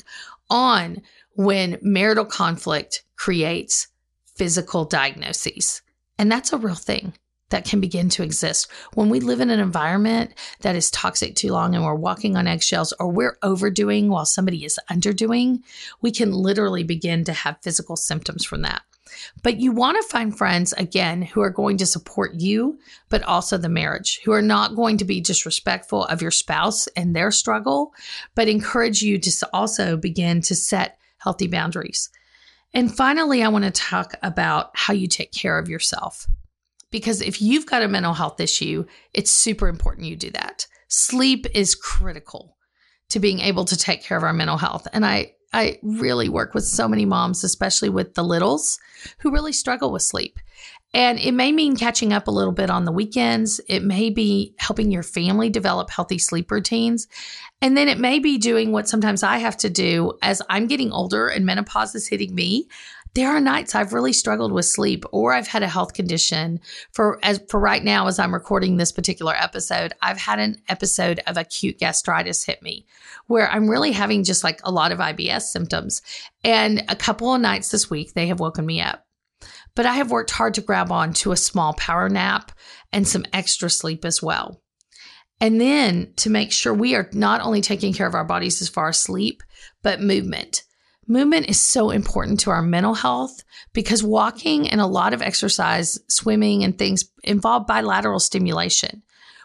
on 0.50 1.02
when 1.38 1.78
marital 1.82 2.26
conflict 2.26 3.04
creates 3.16 3.88
physical 4.36 4.86
diagnoses. 4.86 5.82
And 6.18 6.32
that's 6.32 6.52
a 6.52 6.58
real 6.58 6.76
thing 6.76 7.14
that 7.50 7.64
can 7.64 7.80
begin 7.80 8.10
to 8.10 8.24
exist. 8.24 8.70
When 8.96 9.10
we 9.10 9.20
live 9.20 9.40
in 9.40 9.52
an 9.52 9.60
environment 9.60 10.34
that 10.62 10.76
is 10.76 10.92
toxic 10.92 11.36
too 11.36 11.52
long 11.52 11.76
and 11.76 11.84
we're 11.84 11.96
walking 11.96 12.36
on 12.36 12.48
eggshells 12.48 12.92
or 13.00 13.10
we're 13.10 13.38
overdoing 13.44 14.10
while 14.10 14.26
somebody 14.26 14.66
is 14.66 14.80
underdoing, 14.90 15.60
we 16.02 16.12
can 16.12 16.32
literally 16.32 16.84
begin 16.84 17.24
to 17.26 17.34
have 17.34 17.62
physical 17.62 17.96
symptoms 17.96 18.44
from 18.44 18.64
that. 18.64 18.82
But 19.44 19.60
you 19.60 19.72
want 19.72 20.02
to 20.02 20.10
find 20.10 20.36
friends, 20.36 20.74
again, 20.74 21.22
who 21.22 21.42
are 21.42 21.50
going 21.50 21.78
to 21.78 21.86
support 21.86 22.34
you, 22.34 22.80
but 23.10 23.24
also 23.24 23.58
the 23.58 23.70
marriage, 23.70 24.20
who 24.26 24.34
are 24.34 24.42
not 24.42 24.76
going 24.76 24.98
to 24.98 25.06
be 25.06 25.22
disrespectful 25.22 26.06
of 26.06 26.22
your 26.22 26.32
spouse 26.32 26.88
and 26.88 27.16
their 27.16 27.32
struggle, 27.32 27.94
but 28.36 28.50
encourage 28.50 29.02
you 29.02 29.18
to 29.20 29.50
also 29.54 29.98
begin 29.98 30.42
to 30.42 30.56
set 30.56 30.98
healthy 31.28 31.48
boundaries. 31.48 32.10
And 32.74 32.96
finally, 32.96 33.44
I 33.44 33.50
want 33.50 33.66
to 33.66 33.72
talk 33.72 34.14
about 34.24 34.72
how 34.76 34.94
you 34.94 35.08
take 35.08 35.34
care 35.34 35.60
of 35.60 35.68
yourself. 35.68 36.26
Because 36.90 37.20
if 37.20 37.42
you've 37.42 37.66
got 37.66 37.84
a 37.84 37.88
mental 37.90 38.14
health 38.14 38.40
issue, 38.40 38.86
it's 39.14 39.30
super 39.30 39.68
important 39.68 40.08
you 40.08 40.16
do 40.16 40.32
that. 40.32 40.68
Sleep 40.88 41.46
is 41.54 41.76
critical 41.76 42.56
to 43.10 43.20
being 43.20 43.42
able 43.42 43.66
to 43.66 43.76
take 43.76 44.04
care 44.04 44.18
of 44.18 44.24
our 44.24 44.32
mental 44.32 44.56
health. 44.56 44.88
And 44.94 45.06
I, 45.06 45.34
I 45.52 45.80
really 45.84 46.30
work 46.30 46.54
with 46.54 46.64
so 46.64 46.88
many 46.88 47.04
moms, 47.04 47.44
especially 47.44 47.90
with 47.90 48.14
the 48.14 48.24
littles, 48.24 48.80
who 49.20 49.32
really 49.32 49.52
struggle 49.52 49.92
with 49.92 50.04
sleep. 50.04 50.40
And 50.94 51.20
it 51.20 51.34
may 51.34 51.52
mean 51.52 51.76
catching 51.76 52.14
up 52.14 52.28
a 52.28 52.32
little 52.32 52.54
bit 52.54 52.70
on 52.70 52.86
the 52.86 52.92
weekends. 52.92 53.60
It 53.68 53.84
may 53.84 54.10
be 54.10 54.56
helping 54.58 54.92
your 54.92 55.04
family 55.04 55.50
develop 55.50 55.90
healthy 55.90 56.18
sleep 56.18 56.50
routines. 56.50 57.08
And 57.62 57.76
then 57.76 57.88
it 57.88 58.00
may 58.00 58.20
be 58.20 58.38
doing 58.38 58.72
what 58.72 58.88
sometimes 58.88 59.22
I 59.22 59.38
have 59.38 59.58
to 59.58 59.70
do 59.70 60.14
as 60.22 60.42
I'm 60.50 60.68
getting 60.68 60.92
older 60.92 61.28
and 61.28 61.46
menopause 61.46 61.94
is 61.94 62.08
hitting 62.08 62.34
me 62.34 62.68
there 63.18 63.32
are 63.32 63.42
nights 63.42 63.74
I've 63.74 63.94
really 63.94 64.14
struggled 64.14 64.52
with 64.52 64.66
sleep 64.66 65.04
or 65.12 65.34
I've 65.34 65.48
had 65.48 65.64
a 65.64 65.68
health 65.68 65.94
condition 65.94 66.60
for 66.92 67.18
as 67.24 67.42
for 67.50 67.60
right 67.60 67.84
now 67.84 68.06
as 68.06 68.20
I'm 68.20 68.32
recording 68.32 68.78
this 68.78 68.92
particular 68.92 69.34
episode 69.36 69.92
I've 70.04 70.20
had 70.20 70.38
an 70.38 70.62
episode 70.70 71.20
of 71.26 71.36
acute 71.36 71.80
gastritis 71.80 72.46
hit 72.46 72.62
me 72.62 72.86
where 73.26 73.50
I'm 73.50 73.72
really 73.72 73.92
having 73.92 74.24
just 74.24 74.44
like 74.44 74.60
a 74.64 74.72
lot 74.72 74.92
of 74.92 75.00
IBS 75.00 75.44
symptoms 75.44 76.04
and 76.44 76.84
a 76.90 76.96
couple 76.96 77.34
of 77.34 77.42
nights 77.42 77.70
this 77.70 77.90
week 77.90 78.14
they 78.14 78.28
have 78.28 78.40
woken 78.40 78.68
me 78.68 78.82
up 78.82 79.07
but 79.78 79.86
I 79.86 79.94
have 79.94 80.12
worked 80.12 80.32
hard 80.32 80.56
to 80.56 80.62
grab 80.62 80.92
on 80.92 81.14
to 81.14 81.32
a 81.32 81.38
small 81.38 81.74
power 81.76 82.10
nap 82.10 82.52
and 82.92 83.08
some 83.08 83.26
extra 83.32 83.70
sleep 83.70 84.04
as 84.04 84.22
well 84.22 84.62
and 85.40 85.62
then 85.62 86.14
to 86.18 86.30
make 86.30 86.52
sure 86.52 86.74
we 86.74 86.96
are 86.96 87.10
not 87.14 87.42
only 87.42 87.62
taking 87.62 87.94
care 87.94 88.08
of 88.08 88.16
our 88.16 88.26
bodies 88.26 88.62
as 88.62 88.68
far 88.68 88.90
as 88.90 89.00
sleep 89.00 89.42
but 89.82 90.02
movement 90.02 90.64
Movement 91.10 91.48
is 91.48 91.62
so 91.62 91.90
important 91.90 92.42
to 92.42 92.50
our 92.50 92.62
mental 92.62 92.94
health 92.94 93.42
because 93.72 94.04
walking 94.04 94.68
and 94.68 94.82
a 94.82 94.86
lot 94.86 95.14
of 95.14 95.22
exercise, 95.22 95.98
swimming, 96.10 96.66
and 96.66 96.78
things 96.78 97.06
involve 97.24 97.66
bilateral 97.66 98.20
stimulation, 98.20 99.02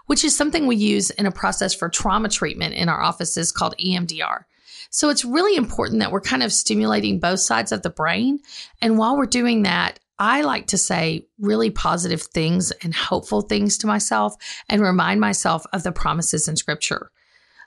which 0.06 0.24
is 0.24 0.36
something 0.36 0.66
we 0.66 0.74
use 0.74 1.10
in 1.10 1.24
a 1.24 1.30
process 1.30 1.72
for 1.72 1.88
trauma 1.88 2.28
treatment 2.28 2.74
in 2.74 2.88
our 2.88 3.00
offices 3.00 3.52
called 3.52 3.76
EMDR. 3.78 4.42
So 4.90 5.08
it's 5.08 5.24
really 5.24 5.56
important 5.56 6.00
that 6.00 6.10
we're 6.10 6.20
kind 6.20 6.42
of 6.42 6.52
stimulating 6.52 7.20
both 7.20 7.38
sides 7.38 7.70
of 7.70 7.82
the 7.82 7.90
brain. 7.90 8.40
And 8.80 8.98
while 8.98 9.16
we're 9.16 9.26
doing 9.26 9.62
that, 9.62 10.00
I 10.22 10.42
like 10.42 10.68
to 10.68 10.78
say 10.78 11.26
really 11.40 11.70
positive 11.70 12.22
things 12.22 12.70
and 12.70 12.94
hopeful 12.94 13.40
things 13.42 13.76
to 13.78 13.88
myself 13.88 14.37
and 14.68 14.80
remind 14.80 15.20
myself 15.20 15.66
of 15.72 15.82
the 15.82 15.90
promises 15.90 16.46
in 16.46 16.54
scripture 16.54 17.11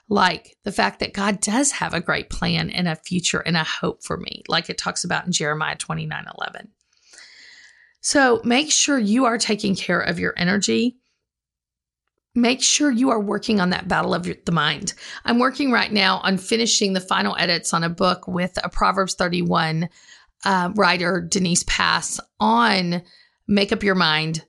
like 0.08 0.56
the 0.64 0.72
fact 0.72 1.00
that 1.00 1.12
God 1.12 1.40
does 1.40 1.72
have 1.72 1.92
a 1.92 2.00
great 2.00 2.30
plan 2.30 2.70
and 2.70 2.86
a 2.86 2.96
future 2.96 3.40
and 3.40 3.56
a 3.56 3.64
hope 3.64 4.04
for 4.04 4.16
me, 4.16 4.42
like 4.48 4.70
it 4.70 4.78
talks 4.78 5.04
about 5.04 5.26
in 5.26 5.32
Jeremiah 5.32 5.76
29 5.76 6.26
11. 6.38 6.68
So 8.00 8.40
make 8.44 8.70
sure 8.70 8.98
you 8.98 9.24
are 9.24 9.38
taking 9.38 9.74
care 9.74 10.00
of 10.00 10.20
your 10.20 10.32
energy. 10.36 10.96
Make 12.36 12.62
sure 12.62 12.90
you 12.90 13.10
are 13.10 13.20
working 13.20 13.60
on 13.60 13.70
that 13.70 13.88
battle 13.88 14.14
of 14.14 14.28
the 14.44 14.52
mind. 14.52 14.94
I'm 15.24 15.38
working 15.38 15.72
right 15.72 15.90
now 15.90 16.18
on 16.18 16.38
finishing 16.38 16.92
the 16.92 17.00
final 17.00 17.34
edits 17.36 17.74
on 17.74 17.82
a 17.82 17.88
book 17.88 18.28
with 18.28 18.56
a 18.62 18.68
Proverbs 18.68 19.14
31 19.14 19.88
uh, 20.46 20.70
writer, 20.74 21.20
Denise 21.20 21.64
Pass, 21.64 22.18
on 22.40 23.02
make 23.46 23.72
up 23.72 23.82
your 23.82 23.94
mind 23.94 24.44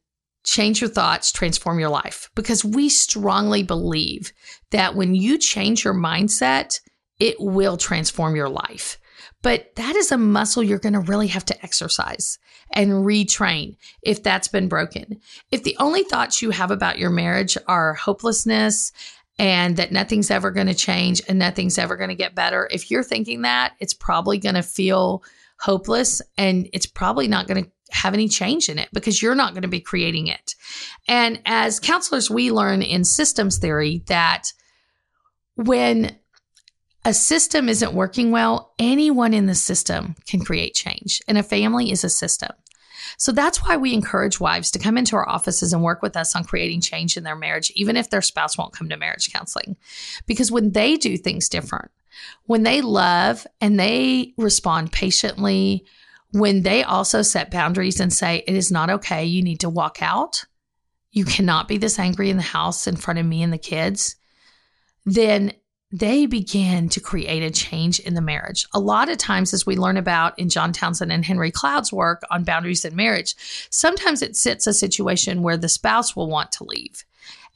change 0.48 0.80
your 0.80 0.90
thoughts, 0.90 1.32
transform 1.34 1.78
your 1.78 1.90
life. 1.90 2.32
Because 2.34 2.64
we 2.64 2.88
strongly 2.88 3.64
believe 3.64 4.32
that 4.72 4.96
when 4.96 5.14
you 5.14 5.38
change 5.38 5.84
your 5.84 5.94
mindset, 5.94 6.80
it 7.20 7.36
will 7.40 7.76
transform 7.76 8.36
your 8.36 8.48
life. 8.48 8.98
But 9.44 9.76
that 9.76 9.96
is 9.96 10.12
a 10.12 10.18
muscle 10.18 10.64
you're 10.64 10.80
going 10.80 10.94
to 10.94 11.00
really 11.00 11.28
have 11.28 11.46
to 11.46 11.64
exercise 11.64 12.40
and 12.72 12.92
retrain 12.92 13.76
if 14.02 14.24
that's 14.24 14.48
been 14.48 14.70
broken. 14.70 15.20
If 15.52 15.64
the 15.64 15.76
only 15.80 16.04
thoughts 16.04 16.42
you 16.42 16.52
have 16.52 16.72
about 16.72 16.98
your 16.98 17.10
marriage 17.10 17.58
are 17.68 17.94
hopelessness 17.94 18.94
and 19.38 19.76
that 19.78 19.92
nothing's 19.92 20.32
ever 20.32 20.50
going 20.52 20.68
to 20.68 20.74
change 20.74 21.22
and 21.28 21.38
nothing's 21.38 21.78
ever 21.78 21.98
going 21.98 22.10
to 22.10 22.16
get 22.16 22.36
better, 22.36 22.70
if 22.72 22.90
you're 22.90 23.04
thinking 23.04 23.42
that, 23.42 23.74
it's 23.80 23.94
probably 23.94 24.38
going 24.38 24.56
to 24.56 24.64
feel 24.64 25.24
hopeless 25.60 26.22
and 26.38 26.70
it's 26.74 26.86
probably 26.86 27.28
not 27.28 27.48
going 27.48 27.64
to 27.64 27.72
have 27.92 28.14
any 28.14 28.28
change 28.28 28.70
in 28.70 28.78
it 28.78 28.90
because 28.94 29.22
you're 29.22 29.36
not 29.36 29.54
going 29.54 29.62
to 29.62 29.68
be 29.68 29.80
creating 29.80 30.28
it. 30.28 30.56
And 31.08 31.42
as 31.46 31.80
counselors, 31.80 32.30
we 32.30 32.52
learn 32.52 32.82
in 32.82 33.04
systems 33.04 33.58
theory 33.58 34.04
that 34.08 34.52
when 35.56 36.18
a 37.06 37.14
system 37.14 37.70
isn't 37.70 37.94
working 37.94 38.32
well, 38.32 38.74
anyone 38.78 39.34
in 39.34 39.46
the 39.46 39.56
system 39.56 40.16
can 40.28 40.42
create 40.42 40.74
change, 40.74 41.22
and 41.28 41.38
a 41.38 41.44
family 41.44 41.92
is 41.92 42.04
a 42.04 42.10
system. 42.10 42.52
So 43.18 43.32
that's 43.32 43.64
why 43.64 43.78
we 43.78 43.94
encourage 43.94 44.40
wives 44.40 44.70
to 44.72 44.80
come 44.80 44.98
into 44.98 45.16
our 45.16 45.28
offices 45.28 45.72
and 45.72 45.82
work 45.82 46.02
with 46.02 46.18
us 46.18 46.36
on 46.36 46.44
creating 46.44 46.82
change 46.82 47.16
in 47.16 47.24
their 47.24 47.36
marriage, 47.36 47.72
even 47.76 47.96
if 47.96 48.10
their 48.10 48.22
spouse 48.22 48.58
won't 48.58 48.74
come 48.74 48.90
to 48.90 48.98
marriage 48.98 49.32
counseling. 49.32 49.78
Because 50.26 50.52
when 50.52 50.72
they 50.74 50.98
do 50.98 51.18
things 51.18 51.48
different, 51.48 51.92
when 52.46 52.64
they 52.64 52.82
love 52.82 53.46
and 53.62 53.80
they 53.80 54.34
respond 54.38 54.92
patiently, 54.92 55.86
when 56.32 56.62
they 56.62 56.84
also 56.84 57.22
set 57.22 57.52
boundaries 57.52 58.00
and 58.00 58.12
say, 58.12 58.44
it 58.48 58.56
is 58.56 58.72
not 58.72 58.90
okay, 58.90 59.26
you 59.26 59.42
need 59.42 59.62
to 59.62 59.70
walk 59.70 60.02
out, 60.02 60.44
you 61.12 61.26
cannot 61.26 61.68
be 61.68 61.78
this 61.78 62.00
angry 62.00 62.30
in 62.30 62.38
the 62.38 62.44
house 62.44 62.88
in 62.88 62.96
front 62.96 63.20
of 63.20 63.26
me 63.26 63.42
and 63.42 63.52
the 63.52 63.58
kids, 63.58 64.16
then 65.06 65.54
they 65.92 66.26
begin 66.26 66.90
to 66.90 67.00
create 67.00 67.44
a 67.44 67.50
change 67.50 68.00
in 68.02 68.14
the 68.14 68.22
marriage. 68.22 68.68
A 68.74 68.80
lot 68.80 69.10
of 69.10 69.18
times, 69.18 69.54
as 69.54 69.66
we 69.66 69.78
learn 69.78 69.96
about 69.96 70.38
in 70.38 70.50
John 70.50 70.74
Townsend 70.74 71.14
and 71.14 71.24
Henry 71.24 71.50
Cloud's 71.50 71.94
work 71.94 72.24
on 72.30 72.44
boundaries 72.44 72.84
in 72.84 72.94
marriage, 72.96 73.36
sometimes 73.70 74.22
it 74.22 74.36
sits 74.36 74.68
a 74.68 74.74
situation 74.74 75.42
where 75.42 75.56
the 75.56 75.70
spouse 75.70 76.14
will 76.14 76.30
want 76.30 76.52
to 76.54 76.66
leave. 76.66 77.06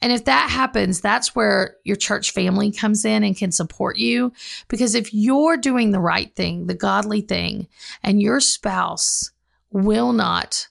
And 0.02 0.12
if 0.12 0.24
that 0.24 0.50
happens, 0.50 1.00
that's 1.00 1.34
where 1.34 1.76
your 1.84 1.96
church 1.96 2.32
family 2.32 2.72
comes 2.72 3.04
in 3.04 3.22
and 3.22 3.36
can 3.36 3.52
support 3.52 3.96
you. 3.96 4.32
Because 4.66 4.96
if 4.96 5.14
you're 5.14 5.56
doing 5.56 5.92
the 5.92 6.00
right 6.00 6.34
thing, 6.34 6.66
the 6.66 6.74
godly 6.74 7.20
thing, 7.20 7.68
and 8.02 8.20
your 8.20 8.40
spouse 8.40 9.30
will 9.70 10.12
not 10.12 10.68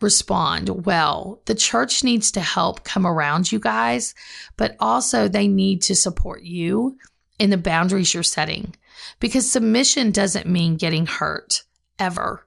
respond 0.00 0.84
well, 0.84 1.40
the 1.46 1.54
church 1.54 2.02
needs 2.02 2.32
to 2.32 2.40
help 2.40 2.82
come 2.82 3.06
around 3.06 3.52
you 3.52 3.60
guys, 3.60 4.14
but 4.56 4.74
also 4.80 5.28
they 5.28 5.46
need 5.46 5.80
to 5.82 5.94
support 5.94 6.42
you 6.42 6.98
in 7.38 7.50
the 7.50 7.56
boundaries 7.56 8.14
you're 8.14 8.24
setting. 8.24 8.74
Because 9.20 9.50
submission 9.50 10.10
doesn't 10.10 10.46
mean 10.46 10.76
getting 10.76 11.06
hurt 11.06 11.62
ever. 12.00 12.44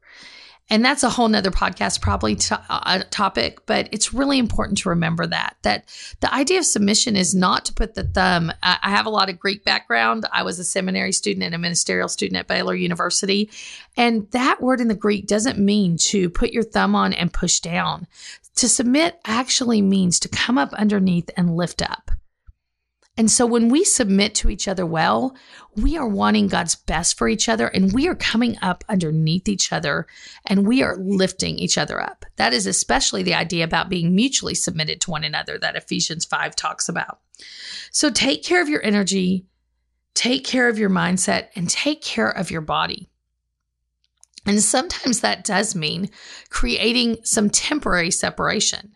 And 0.71 0.85
that's 0.85 1.03
a 1.03 1.09
whole 1.09 1.27
nother 1.27 1.51
podcast, 1.51 1.99
probably 1.99 2.33
to, 2.37 2.59
uh, 2.69 3.03
topic, 3.09 3.65
but 3.65 3.89
it's 3.91 4.13
really 4.13 4.39
important 4.39 4.77
to 4.79 4.89
remember 4.89 5.27
that, 5.27 5.57
that 5.63 5.83
the 6.21 6.33
idea 6.33 6.59
of 6.59 6.65
submission 6.65 7.17
is 7.17 7.35
not 7.35 7.65
to 7.65 7.73
put 7.73 7.93
the 7.93 8.05
thumb. 8.05 8.53
I, 8.63 8.77
I 8.81 8.89
have 8.91 9.05
a 9.05 9.09
lot 9.09 9.29
of 9.29 9.37
Greek 9.37 9.65
background. 9.65 10.25
I 10.31 10.43
was 10.43 10.59
a 10.59 10.63
seminary 10.63 11.11
student 11.11 11.43
and 11.43 11.53
a 11.53 11.57
ministerial 11.57 12.07
student 12.07 12.39
at 12.39 12.47
Baylor 12.47 12.73
University. 12.73 13.49
And 13.97 14.31
that 14.31 14.61
word 14.61 14.79
in 14.79 14.87
the 14.87 14.95
Greek 14.95 15.27
doesn't 15.27 15.59
mean 15.59 15.97
to 15.97 16.29
put 16.29 16.53
your 16.53 16.63
thumb 16.63 16.95
on 16.95 17.11
and 17.11 17.33
push 17.33 17.59
down. 17.59 18.07
To 18.55 18.69
submit 18.69 19.19
actually 19.25 19.81
means 19.81 20.21
to 20.21 20.29
come 20.29 20.57
up 20.57 20.71
underneath 20.71 21.29
and 21.35 21.57
lift 21.57 21.81
up. 21.81 22.11
And 23.21 23.29
so 23.29 23.45
when 23.45 23.69
we 23.69 23.83
submit 23.83 24.33
to 24.33 24.49
each 24.49 24.67
other 24.67 24.83
well, 24.83 25.35
we 25.75 25.95
are 25.95 26.07
wanting 26.07 26.47
God's 26.47 26.73
best 26.73 27.19
for 27.19 27.29
each 27.29 27.47
other 27.47 27.67
and 27.67 27.93
we 27.93 28.07
are 28.07 28.15
coming 28.15 28.57
up 28.63 28.83
underneath 28.89 29.47
each 29.47 29.71
other 29.71 30.07
and 30.47 30.65
we 30.65 30.81
are 30.81 30.97
lifting 30.97 31.59
each 31.59 31.77
other 31.77 32.01
up. 32.01 32.25
That 32.37 32.51
is 32.51 32.65
especially 32.65 33.21
the 33.21 33.35
idea 33.35 33.63
about 33.63 33.89
being 33.89 34.15
mutually 34.15 34.55
submitted 34.55 35.01
to 35.01 35.11
one 35.11 35.23
another 35.23 35.59
that 35.59 35.75
Ephesians 35.75 36.25
5 36.25 36.55
talks 36.55 36.89
about. 36.89 37.19
So 37.91 38.09
take 38.09 38.43
care 38.43 38.59
of 38.59 38.69
your 38.69 38.83
energy, 38.83 39.45
take 40.15 40.43
care 40.43 40.67
of 40.67 40.79
your 40.79 40.89
mindset, 40.89 41.49
and 41.55 41.69
take 41.69 42.01
care 42.01 42.31
of 42.31 42.49
your 42.49 42.61
body. 42.61 43.07
And 44.47 44.63
sometimes 44.63 45.19
that 45.19 45.45
does 45.45 45.75
mean 45.75 46.09
creating 46.49 47.17
some 47.23 47.51
temporary 47.51 48.09
separation. 48.09 48.95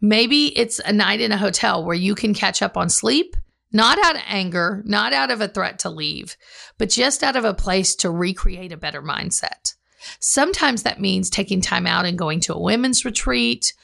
Maybe 0.00 0.56
it's 0.56 0.78
a 0.78 0.92
night 0.92 1.20
in 1.20 1.32
a 1.32 1.36
hotel 1.36 1.84
where 1.84 1.96
you 1.96 2.14
can 2.14 2.34
catch 2.34 2.62
up 2.62 2.76
on 2.76 2.88
sleep 2.88 3.34
not 3.74 3.98
out 4.02 4.14
of 4.14 4.22
anger, 4.26 4.82
not 4.86 5.12
out 5.12 5.30
of 5.30 5.42
a 5.42 5.48
threat 5.48 5.80
to 5.80 5.90
leave, 5.90 6.36
but 6.78 6.88
just 6.88 7.22
out 7.22 7.36
of 7.36 7.44
a 7.44 7.52
place 7.52 7.94
to 7.96 8.10
recreate 8.10 8.72
a 8.72 8.76
better 8.76 9.02
mindset. 9.02 9.74
Sometimes 10.20 10.84
that 10.84 11.00
means 11.00 11.28
taking 11.28 11.60
time 11.60 11.86
out 11.86 12.06
and 12.06 12.16
going 12.16 12.40
to 12.40 12.54
a 12.54 12.60
women's 12.60 13.04
retreat 13.04 13.74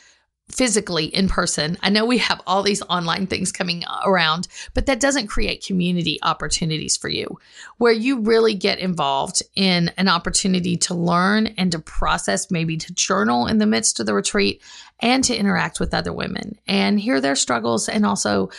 physically 0.50 1.06
in 1.06 1.28
person. 1.28 1.78
I 1.80 1.90
know 1.90 2.04
we 2.04 2.18
have 2.18 2.40
all 2.46 2.62
these 2.62 2.82
online 2.82 3.26
things 3.26 3.52
coming 3.52 3.84
around, 4.04 4.48
but 4.74 4.86
that 4.86 5.00
doesn't 5.00 5.28
create 5.28 5.64
community 5.64 6.18
opportunities 6.22 6.96
for 6.96 7.08
you 7.08 7.38
where 7.78 7.92
you 7.92 8.20
really 8.20 8.54
get 8.54 8.78
involved 8.78 9.42
in 9.54 9.90
an 9.96 10.08
opportunity 10.08 10.76
to 10.76 10.94
learn 10.94 11.48
and 11.58 11.72
to 11.72 11.78
process, 11.78 12.50
maybe 12.50 12.76
to 12.76 12.92
journal 12.94 13.46
in 13.46 13.58
the 13.58 13.66
midst 13.66 14.00
of 14.00 14.06
the 14.06 14.14
retreat 14.14 14.62
and 15.00 15.24
to 15.24 15.36
interact 15.36 15.80
with 15.80 15.94
other 15.94 16.12
women 16.12 16.58
and 16.66 17.00
hear 17.00 17.20
their 17.20 17.36
struggles 17.36 17.88
and 17.88 18.04
also 18.04 18.50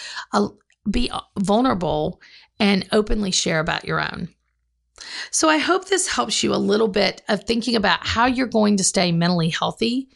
be 0.90 1.12
vulnerable 1.40 2.22
and 2.60 2.88
openly 2.92 3.32
share 3.32 3.60
about 3.60 3.86
your 3.86 4.02
own. 4.02 4.30
So 5.32 5.50
I 5.50 5.58
hope 5.58 5.88
this 5.88 6.08
helps 6.08 6.44
you 6.44 6.54
a 6.54 6.58
little 6.58 6.88
bit 6.88 7.22
of 7.28 7.44
thinking 7.44 7.76
about 7.76 8.06
how 8.06 8.26
you're 8.26 8.48
going 8.48 8.78
to 8.78 8.84
stay 8.84 9.12
mentally 9.12 9.50
healthy 9.50 10.10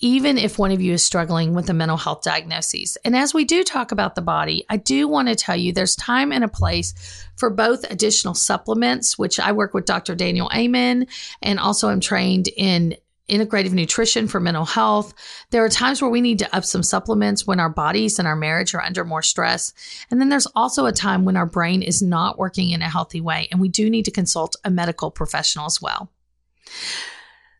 even 0.00 0.38
if 0.38 0.58
one 0.58 0.70
of 0.70 0.80
you 0.80 0.94
is 0.94 1.04
struggling 1.04 1.54
with 1.54 1.68
a 1.68 1.74
mental 1.74 1.96
health 1.96 2.22
diagnosis. 2.22 2.96
And 3.04 3.14
as 3.14 3.34
we 3.34 3.44
do 3.44 3.62
talk 3.62 3.92
about 3.92 4.14
the 4.14 4.22
body, 4.22 4.64
I 4.68 4.78
do 4.78 5.06
want 5.06 5.28
to 5.28 5.34
tell 5.34 5.56
you 5.56 5.72
there's 5.72 5.96
time 5.96 6.32
and 6.32 6.42
a 6.42 6.48
place 6.48 6.94
for 7.36 7.50
both 7.50 7.90
additional 7.90 8.34
supplements, 8.34 9.18
which 9.18 9.38
I 9.38 9.52
work 9.52 9.74
with 9.74 9.84
Dr. 9.84 10.14
Daniel 10.14 10.50
Amen, 10.54 11.06
and 11.42 11.58
also 11.58 11.88
I'm 11.88 12.00
trained 12.00 12.48
in 12.48 12.96
integrative 13.30 13.72
nutrition 13.72 14.28
for 14.28 14.40
mental 14.40 14.64
health. 14.64 15.14
There 15.50 15.64
are 15.64 15.68
times 15.68 16.02
where 16.02 16.10
we 16.10 16.20
need 16.20 16.38
to 16.40 16.56
up 16.56 16.64
some 16.64 16.82
supplements 16.82 17.46
when 17.46 17.60
our 17.60 17.70
bodies 17.70 18.18
and 18.18 18.26
our 18.26 18.36
marriage 18.36 18.74
are 18.74 18.82
under 18.82 19.04
more 19.04 19.22
stress. 19.22 19.72
And 20.10 20.20
then 20.20 20.28
there's 20.28 20.48
also 20.54 20.86
a 20.86 20.92
time 20.92 21.24
when 21.24 21.36
our 21.36 21.46
brain 21.46 21.82
is 21.82 22.02
not 22.02 22.38
working 22.38 22.70
in 22.70 22.82
a 22.82 22.88
healthy 22.88 23.20
way, 23.20 23.48
and 23.50 23.60
we 23.60 23.68
do 23.68 23.88
need 23.88 24.04
to 24.04 24.10
consult 24.10 24.56
a 24.64 24.70
medical 24.70 25.10
professional 25.10 25.66
as 25.66 25.80
well. 25.80 26.10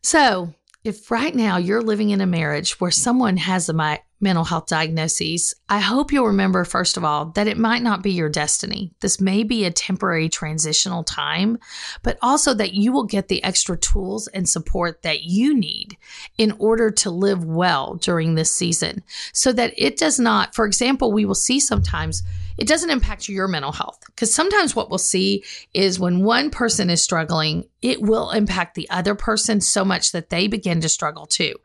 So, 0.03 0.53
if 0.83 1.11
right 1.11 1.35
now 1.35 1.57
you're 1.57 1.83
living 1.83 2.09
in 2.09 2.21
a 2.21 2.25
marriage 2.25 2.79
where 2.79 2.91
someone 2.91 3.37
has 3.37 3.69
a 3.69 3.73
mental 4.21 4.43
health 4.43 4.67
diagnoses, 4.67 5.55
I 5.67 5.79
hope 5.79 6.11
you'll 6.11 6.27
remember, 6.27 6.63
first 6.63 6.97
of 6.97 7.03
all, 7.03 7.25
that 7.31 7.47
it 7.47 7.57
might 7.57 7.81
not 7.81 8.03
be 8.03 8.11
your 8.11 8.29
destiny. 8.29 8.93
This 9.01 9.19
may 9.19 9.43
be 9.43 9.65
a 9.65 9.71
temporary 9.71 10.29
transitional 10.29 11.03
time, 11.03 11.57
but 12.03 12.17
also 12.21 12.53
that 12.53 12.73
you 12.73 12.91
will 12.91 13.05
get 13.05 13.27
the 13.27 13.43
extra 13.43 13.77
tools 13.77 14.27
and 14.27 14.47
support 14.47 15.01
that 15.01 15.23
you 15.23 15.55
need 15.55 15.97
in 16.37 16.51
order 16.59 16.91
to 16.91 17.09
live 17.09 17.43
well 17.43 17.95
during 17.95 18.35
this 18.35 18.53
season 18.53 19.03
so 19.33 19.51
that 19.53 19.73
it 19.77 19.97
does 19.97 20.19
not, 20.19 20.53
for 20.53 20.65
example, 20.65 21.11
we 21.11 21.25
will 21.25 21.35
see 21.35 21.59
sometimes 21.59 22.23
it 22.57 22.67
doesn't 22.67 22.89
impact 22.89 23.29
your 23.29 23.47
mental 23.47 23.71
health 23.71 23.99
because 24.05 24.33
sometimes 24.33 24.75
what 24.75 24.89
we'll 24.89 24.99
see 24.99 25.43
is 25.73 25.99
when 25.99 26.23
one 26.23 26.49
person 26.51 26.89
is 26.89 27.01
struggling, 27.01 27.65
it 27.81 28.01
will 28.01 28.29
impact 28.31 28.75
the 28.75 28.89
other 28.89 29.15
person 29.15 29.61
so 29.61 29.83
much 29.83 30.11
that 30.11 30.29
they 30.29 30.47
begin 30.47 30.81
to 30.81 30.89
struggle 30.89 31.25
too. 31.25 31.55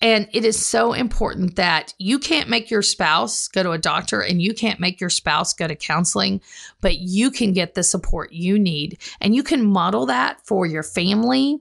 And 0.00 0.28
it 0.32 0.44
is 0.44 0.64
so 0.64 0.92
important 0.92 1.56
that 1.56 1.92
you 1.98 2.20
can't 2.20 2.48
make 2.48 2.70
your 2.70 2.82
spouse 2.82 3.48
go 3.48 3.64
to 3.64 3.72
a 3.72 3.78
doctor 3.78 4.20
and 4.20 4.40
you 4.40 4.54
can't 4.54 4.78
make 4.78 5.00
your 5.00 5.10
spouse 5.10 5.52
go 5.54 5.66
to 5.66 5.74
counseling, 5.74 6.40
but 6.80 6.98
you 6.98 7.32
can 7.32 7.52
get 7.52 7.74
the 7.74 7.82
support 7.82 8.32
you 8.32 8.58
need. 8.58 8.98
And 9.20 9.34
you 9.34 9.42
can 9.42 9.66
model 9.66 10.06
that 10.06 10.46
for 10.46 10.66
your 10.66 10.84
family. 10.84 11.60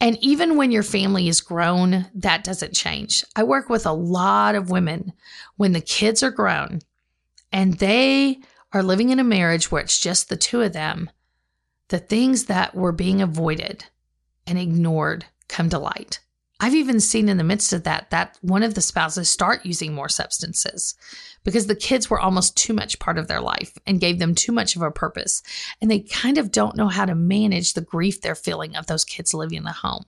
And 0.00 0.18
even 0.20 0.56
when 0.56 0.72
your 0.72 0.82
family 0.82 1.28
is 1.28 1.40
grown, 1.40 2.06
that 2.14 2.42
doesn't 2.42 2.74
change. 2.74 3.24
I 3.36 3.44
work 3.44 3.68
with 3.68 3.86
a 3.86 3.92
lot 3.92 4.56
of 4.56 4.70
women 4.70 5.12
when 5.56 5.72
the 5.72 5.80
kids 5.80 6.22
are 6.24 6.30
grown 6.32 6.80
and 7.52 7.74
they 7.74 8.40
are 8.72 8.82
living 8.82 9.10
in 9.10 9.20
a 9.20 9.24
marriage 9.24 9.70
where 9.70 9.82
it's 9.82 10.00
just 10.00 10.28
the 10.28 10.36
two 10.36 10.62
of 10.62 10.72
them. 10.72 11.10
The 11.88 11.98
things 11.98 12.46
that 12.46 12.74
were 12.74 12.92
being 12.92 13.20
avoided 13.20 13.84
and 14.46 14.58
ignored 14.58 15.26
come 15.48 15.68
to 15.70 15.78
light. 15.78 16.20
I've 16.60 16.74
even 16.74 17.00
seen 17.00 17.30
in 17.30 17.38
the 17.38 17.44
midst 17.44 17.72
of 17.72 17.84
that 17.84 18.10
that 18.10 18.38
one 18.42 18.62
of 18.62 18.74
the 18.74 18.82
spouses 18.82 19.30
start 19.30 19.64
using 19.64 19.94
more 19.94 20.10
substances 20.10 20.94
because 21.42 21.66
the 21.66 21.74
kids 21.74 22.10
were 22.10 22.20
almost 22.20 22.56
too 22.56 22.74
much 22.74 22.98
part 22.98 23.16
of 23.16 23.28
their 23.28 23.40
life 23.40 23.76
and 23.86 24.00
gave 24.00 24.18
them 24.18 24.34
too 24.34 24.52
much 24.52 24.76
of 24.76 24.82
a 24.82 24.90
purpose. 24.90 25.42
And 25.80 25.90
they 25.90 26.00
kind 26.00 26.36
of 26.36 26.52
don't 26.52 26.76
know 26.76 26.88
how 26.88 27.06
to 27.06 27.14
manage 27.14 27.72
the 27.72 27.80
grief 27.80 28.20
they're 28.20 28.34
feeling 28.34 28.76
of 28.76 28.86
those 28.86 29.06
kids 29.06 29.32
living 29.32 29.56
in 29.56 29.64
the 29.64 29.72
home. 29.72 30.04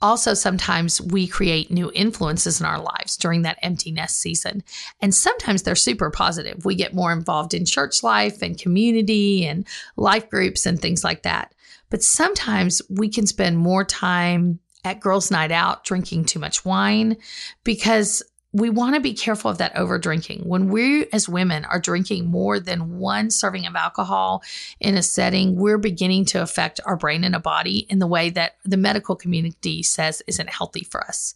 Also, 0.00 0.34
sometimes 0.34 1.00
we 1.00 1.26
create 1.26 1.70
new 1.70 1.90
influences 1.94 2.60
in 2.60 2.66
our 2.66 2.78
lives 2.78 3.16
during 3.16 3.42
that 3.42 3.58
empty 3.62 3.90
nest 3.90 4.18
season. 4.18 4.62
And 5.00 5.12
sometimes 5.14 5.62
they're 5.62 5.74
super 5.74 6.10
positive. 6.10 6.64
We 6.64 6.74
get 6.74 6.94
more 6.94 7.12
involved 7.12 7.54
in 7.54 7.64
church 7.64 8.02
life 8.02 8.42
and 8.42 8.60
community 8.60 9.46
and 9.46 9.66
life 9.96 10.28
groups 10.28 10.66
and 10.66 10.80
things 10.80 11.02
like 11.02 11.22
that. 11.22 11.54
But 11.88 12.02
sometimes 12.02 12.82
we 12.90 13.08
can 13.08 13.26
spend 13.26 13.56
more 13.56 13.84
time 13.84 14.60
at 14.86 15.00
girls' 15.00 15.30
night 15.30 15.50
out 15.50 15.84
drinking 15.84 16.24
too 16.24 16.38
much 16.38 16.64
wine 16.64 17.16
because 17.64 18.22
we 18.52 18.70
want 18.70 18.94
to 18.94 19.00
be 19.00 19.12
careful 19.12 19.50
of 19.50 19.58
that 19.58 19.76
over 19.76 19.98
drinking. 19.98 20.42
When 20.46 20.68
we 20.68 21.06
as 21.12 21.28
women 21.28 21.64
are 21.66 21.80
drinking 21.80 22.26
more 22.26 22.58
than 22.58 22.98
one 22.98 23.30
serving 23.30 23.66
of 23.66 23.74
alcohol 23.74 24.42
in 24.80 24.96
a 24.96 25.02
setting, 25.02 25.56
we're 25.56 25.76
beginning 25.76 26.24
to 26.26 26.40
affect 26.40 26.80
our 26.86 26.96
brain 26.96 27.24
and 27.24 27.34
a 27.34 27.40
body 27.40 27.80
in 27.90 27.98
the 27.98 28.06
way 28.06 28.30
that 28.30 28.52
the 28.64 28.78
medical 28.78 29.16
community 29.16 29.82
says 29.82 30.22
isn't 30.26 30.48
healthy 30.48 30.84
for 30.84 31.04
us. 31.04 31.34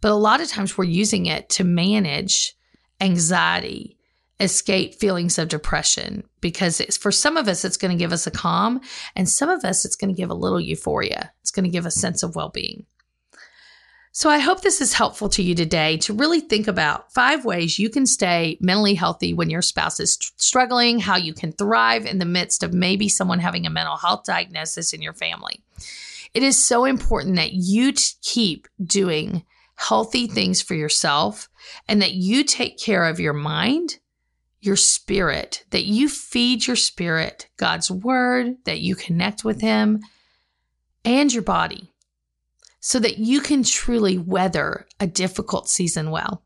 But 0.00 0.10
a 0.10 0.14
lot 0.14 0.40
of 0.40 0.48
times 0.48 0.76
we're 0.76 0.84
using 0.84 1.26
it 1.26 1.48
to 1.50 1.64
manage 1.64 2.56
anxiety, 3.00 3.95
escape 4.40 4.94
feelings 4.94 5.38
of 5.38 5.48
depression, 5.48 6.24
because 6.40 6.80
for 6.96 7.10
some 7.10 7.36
of 7.36 7.48
us, 7.48 7.64
it's 7.64 7.76
going 7.76 7.96
to 7.96 8.02
give 8.02 8.12
us 8.12 8.26
a 8.26 8.30
calm, 8.30 8.80
and 9.14 9.28
some 9.28 9.48
of 9.48 9.64
us, 9.64 9.84
it's 9.84 9.96
going 9.96 10.14
to 10.14 10.20
give 10.20 10.30
a 10.30 10.34
little 10.34 10.60
euphoria. 10.60 11.32
It's 11.40 11.50
going 11.50 11.64
to 11.64 11.70
give 11.70 11.86
a 11.86 11.90
sense 11.90 12.22
of 12.22 12.36
well 12.36 12.50
being. 12.50 12.84
So 14.12 14.30
I 14.30 14.38
hope 14.38 14.62
this 14.62 14.80
is 14.80 14.94
helpful 14.94 15.28
to 15.28 15.42
you 15.42 15.54
today 15.54 15.98
to 15.98 16.14
really 16.14 16.40
think 16.40 16.68
about 16.68 17.12
five 17.12 17.44
ways 17.44 17.78
you 17.78 17.90
can 17.90 18.06
stay 18.06 18.56
mentally 18.62 18.94
healthy 18.94 19.34
when 19.34 19.50
your 19.50 19.60
spouse 19.60 20.00
is 20.00 20.16
struggling, 20.38 21.00
how 21.00 21.16
you 21.16 21.34
can 21.34 21.52
thrive 21.52 22.06
in 22.06 22.18
the 22.18 22.24
midst 22.24 22.62
of 22.62 22.72
maybe 22.72 23.10
someone 23.10 23.40
having 23.40 23.66
a 23.66 23.70
mental 23.70 23.98
health 23.98 24.24
diagnosis 24.24 24.94
in 24.94 25.02
your 25.02 25.12
family. 25.12 25.62
It 26.32 26.42
is 26.42 26.62
so 26.62 26.86
important 26.86 27.36
that 27.36 27.52
you 27.52 27.92
keep 28.22 28.68
doing 28.82 29.44
healthy 29.74 30.26
things 30.26 30.62
for 30.62 30.74
yourself 30.74 31.50
and 31.86 32.00
that 32.00 32.14
you 32.14 32.42
take 32.42 32.78
care 32.78 33.04
of 33.04 33.20
your 33.20 33.34
mind, 33.34 33.98
your 34.66 34.76
spirit, 34.76 35.64
that 35.70 35.84
you 35.84 36.08
feed 36.08 36.66
your 36.66 36.76
spirit 36.76 37.48
God's 37.56 37.90
word, 37.90 38.56
that 38.64 38.80
you 38.80 38.94
connect 38.94 39.44
with 39.44 39.60
Him, 39.60 40.02
and 41.04 41.32
your 41.32 41.42
body 41.42 41.92
so 42.80 42.98
that 42.98 43.18
you 43.18 43.40
can 43.40 43.62
truly 43.62 44.18
weather 44.18 44.86
a 45.00 45.06
difficult 45.06 45.68
season 45.68 46.10
well. 46.10 46.42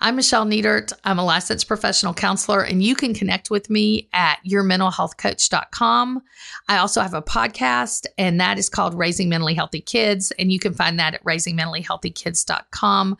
I'm 0.00 0.16
Michelle 0.16 0.44
Nietert. 0.44 0.92
I'm 1.04 1.18
a 1.18 1.24
licensed 1.24 1.66
professional 1.66 2.12
counselor, 2.12 2.62
and 2.62 2.82
you 2.82 2.94
can 2.94 3.14
connect 3.14 3.50
with 3.50 3.70
me 3.70 4.08
at 4.12 4.38
yourmentalhealthcoach.com. 4.46 6.22
I 6.68 6.76
also 6.76 7.00
have 7.00 7.14
a 7.14 7.22
podcast, 7.22 8.06
and 8.18 8.38
that 8.40 8.58
is 8.58 8.68
called 8.68 8.94
Raising 8.94 9.30
Mentally 9.30 9.54
Healthy 9.54 9.80
Kids, 9.80 10.30
and 10.38 10.52
you 10.52 10.58
can 10.58 10.74
find 10.74 10.98
that 10.98 11.14
at 11.14 11.24
raisingmentallyhealthykids.com. 11.24 13.16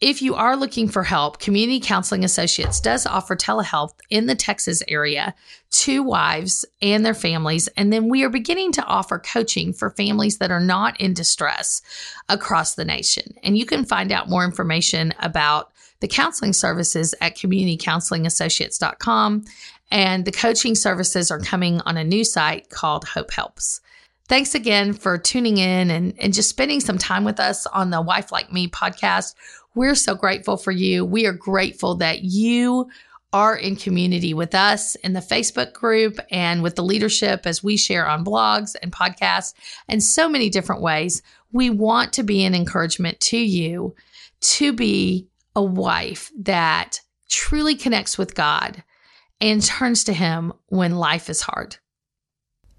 If 0.00 0.20
you 0.20 0.34
are 0.34 0.56
looking 0.56 0.88
for 0.88 1.04
help, 1.04 1.38
Community 1.38 1.80
Counseling 1.80 2.22
Associates 2.22 2.80
does 2.80 3.06
offer 3.06 3.34
telehealth 3.34 3.94
in 4.10 4.26
the 4.26 4.34
Texas 4.34 4.82
area 4.88 5.34
to 5.70 6.02
wives 6.02 6.66
and 6.82 7.04
their 7.04 7.14
families. 7.14 7.66
And 7.78 7.90
then 7.90 8.10
we 8.10 8.22
are 8.22 8.28
beginning 8.28 8.72
to 8.72 8.84
offer 8.84 9.18
coaching 9.18 9.72
for 9.72 9.92
families 9.92 10.36
that 10.36 10.50
are 10.50 10.60
not 10.60 11.00
in 11.00 11.14
distress 11.14 11.80
across 12.28 12.74
the 12.74 12.84
nation. 12.84 13.32
And 13.42 13.56
you 13.56 13.64
can 13.64 13.86
find 13.86 14.12
out 14.12 14.28
more 14.28 14.44
information 14.44 15.14
about 15.18 15.72
the 16.00 16.08
counseling 16.08 16.52
services 16.52 17.14
at 17.22 17.38
communitycounselingassociates.com. 17.38 19.44
And 19.90 20.26
the 20.26 20.32
coaching 20.32 20.74
services 20.74 21.30
are 21.30 21.40
coming 21.40 21.80
on 21.86 21.96
a 21.96 22.04
new 22.04 22.22
site 22.22 22.68
called 22.68 23.06
Hope 23.06 23.30
Helps. 23.30 23.80
Thanks 24.28 24.56
again 24.56 24.92
for 24.92 25.18
tuning 25.18 25.58
in 25.58 25.90
and, 25.90 26.12
and 26.18 26.34
just 26.34 26.48
spending 26.48 26.80
some 26.80 26.98
time 26.98 27.22
with 27.22 27.38
us 27.38 27.64
on 27.68 27.90
the 27.90 28.02
Wife 28.02 28.32
Like 28.32 28.52
Me 28.52 28.66
podcast 28.66 29.34
we're 29.76 29.94
so 29.94 30.14
grateful 30.14 30.56
for 30.56 30.72
you. 30.72 31.04
We 31.04 31.26
are 31.26 31.32
grateful 31.32 31.96
that 31.96 32.22
you 32.22 32.88
are 33.32 33.54
in 33.54 33.76
community 33.76 34.32
with 34.32 34.54
us 34.54 34.94
in 34.96 35.12
the 35.12 35.20
Facebook 35.20 35.74
group 35.74 36.18
and 36.30 36.62
with 36.62 36.74
the 36.76 36.82
leadership 36.82 37.42
as 37.44 37.62
we 37.62 37.76
share 37.76 38.08
on 38.08 38.24
blogs 38.24 38.74
and 38.82 38.90
podcasts 38.90 39.52
and 39.88 40.02
so 40.02 40.28
many 40.28 40.48
different 40.48 40.80
ways. 40.80 41.22
We 41.52 41.68
want 41.68 42.14
to 42.14 42.22
be 42.22 42.44
an 42.44 42.54
encouragement 42.54 43.20
to 43.20 43.36
you 43.36 43.94
to 44.40 44.72
be 44.72 45.28
a 45.54 45.62
wife 45.62 46.32
that 46.38 47.00
truly 47.28 47.74
connects 47.74 48.16
with 48.16 48.34
God 48.34 48.82
and 49.40 49.62
turns 49.62 50.04
to 50.04 50.14
Him 50.14 50.54
when 50.68 50.96
life 50.96 51.28
is 51.28 51.42
hard. 51.42 51.76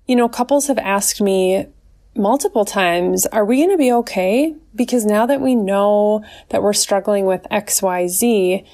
You 0.07 0.15
know, 0.15 0.29
couples 0.29 0.67
have 0.67 0.79
asked 0.79 1.21
me 1.21 1.67
multiple 2.17 2.65
times, 2.65 3.25
are 3.27 3.45
we 3.45 3.57
going 3.57 3.71
to 3.71 3.77
be 3.77 3.91
okay? 3.91 4.55
Because 4.75 5.05
now 5.05 5.25
that 5.25 5.41
we 5.41 5.55
know 5.55 6.23
that 6.49 6.61
we're 6.61 6.73
struggling 6.73 7.25
with 7.25 7.45
XYZ, 7.51 8.65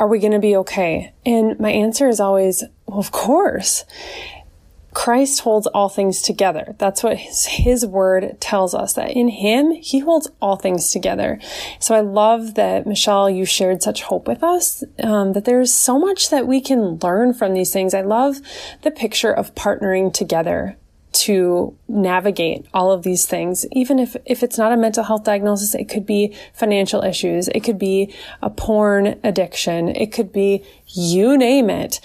are 0.00 0.08
we 0.08 0.18
going 0.18 0.32
to 0.32 0.38
be 0.38 0.56
okay? 0.56 1.12
And 1.26 1.58
my 1.58 1.70
answer 1.70 2.08
is 2.08 2.20
always, 2.20 2.64
well, 2.86 2.98
of 2.98 3.10
course. 3.10 3.84
Christ 4.94 5.40
holds 5.42 5.66
all 5.68 5.88
things 5.88 6.22
together. 6.22 6.74
That's 6.78 7.04
what 7.04 7.18
his, 7.18 7.46
his, 7.46 7.86
word 7.86 8.36
tells 8.40 8.74
us 8.74 8.94
that 8.94 9.12
in 9.12 9.28
him, 9.28 9.70
he 9.70 10.00
holds 10.00 10.28
all 10.40 10.56
things 10.56 10.90
together. 10.90 11.38
So 11.78 11.94
I 11.94 12.00
love 12.00 12.54
that, 12.54 12.86
Michelle, 12.86 13.30
you 13.30 13.44
shared 13.44 13.82
such 13.82 14.02
hope 14.02 14.26
with 14.26 14.42
us, 14.42 14.82
um, 15.00 15.34
that 15.34 15.44
there's 15.44 15.72
so 15.72 15.98
much 15.98 16.30
that 16.30 16.48
we 16.48 16.60
can 16.60 16.98
learn 16.98 17.32
from 17.32 17.52
these 17.52 17.72
things. 17.72 17.94
I 17.94 18.00
love 18.00 18.38
the 18.82 18.90
picture 18.90 19.32
of 19.32 19.54
partnering 19.54 20.12
together 20.12 20.76
to 21.10 21.74
navigate 21.88 22.66
all 22.74 22.92
of 22.92 23.02
these 23.02 23.26
things. 23.26 23.66
Even 23.72 23.98
if, 23.98 24.16
if 24.24 24.42
it's 24.42 24.58
not 24.58 24.72
a 24.72 24.76
mental 24.76 25.04
health 25.04 25.24
diagnosis, 25.24 25.74
it 25.74 25.88
could 25.88 26.06
be 26.06 26.34
financial 26.52 27.02
issues. 27.02 27.48
It 27.48 27.60
could 27.60 27.78
be 27.78 28.14
a 28.42 28.50
porn 28.50 29.18
addiction. 29.24 29.88
It 29.88 30.12
could 30.12 30.32
be 30.32 30.64
you 30.86 31.36
name 31.36 31.70
it. 31.70 32.00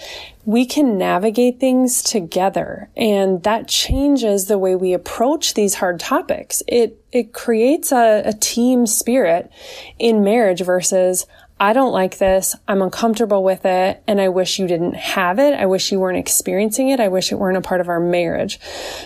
We 0.46 0.66
can 0.66 0.98
navigate 0.98 1.58
things 1.58 2.02
together 2.02 2.90
and 2.96 3.42
that 3.44 3.68
changes 3.68 4.46
the 4.46 4.58
way 4.58 4.74
we 4.74 4.92
approach 4.92 5.54
these 5.54 5.76
hard 5.76 6.00
topics. 6.00 6.62
It, 6.66 7.02
it 7.12 7.32
creates 7.32 7.92
a, 7.92 8.22
a 8.26 8.32
team 8.34 8.86
spirit 8.86 9.50
in 9.98 10.22
marriage 10.22 10.60
versus 10.60 11.26
I 11.60 11.72
don't 11.72 11.92
like 11.92 12.18
this. 12.18 12.56
I'm 12.66 12.82
uncomfortable 12.82 13.44
with 13.44 13.64
it. 13.64 14.02
And 14.08 14.20
I 14.20 14.28
wish 14.28 14.58
you 14.58 14.66
didn't 14.66 14.94
have 14.94 15.38
it. 15.38 15.54
I 15.54 15.66
wish 15.66 15.92
you 15.92 16.00
weren't 16.00 16.18
experiencing 16.18 16.88
it. 16.88 16.98
I 16.98 17.08
wish 17.08 17.30
it 17.30 17.38
weren't 17.38 17.56
a 17.56 17.60
part 17.60 17.80
of 17.80 17.88
our 17.88 18.00
marriage. 18.00 18.58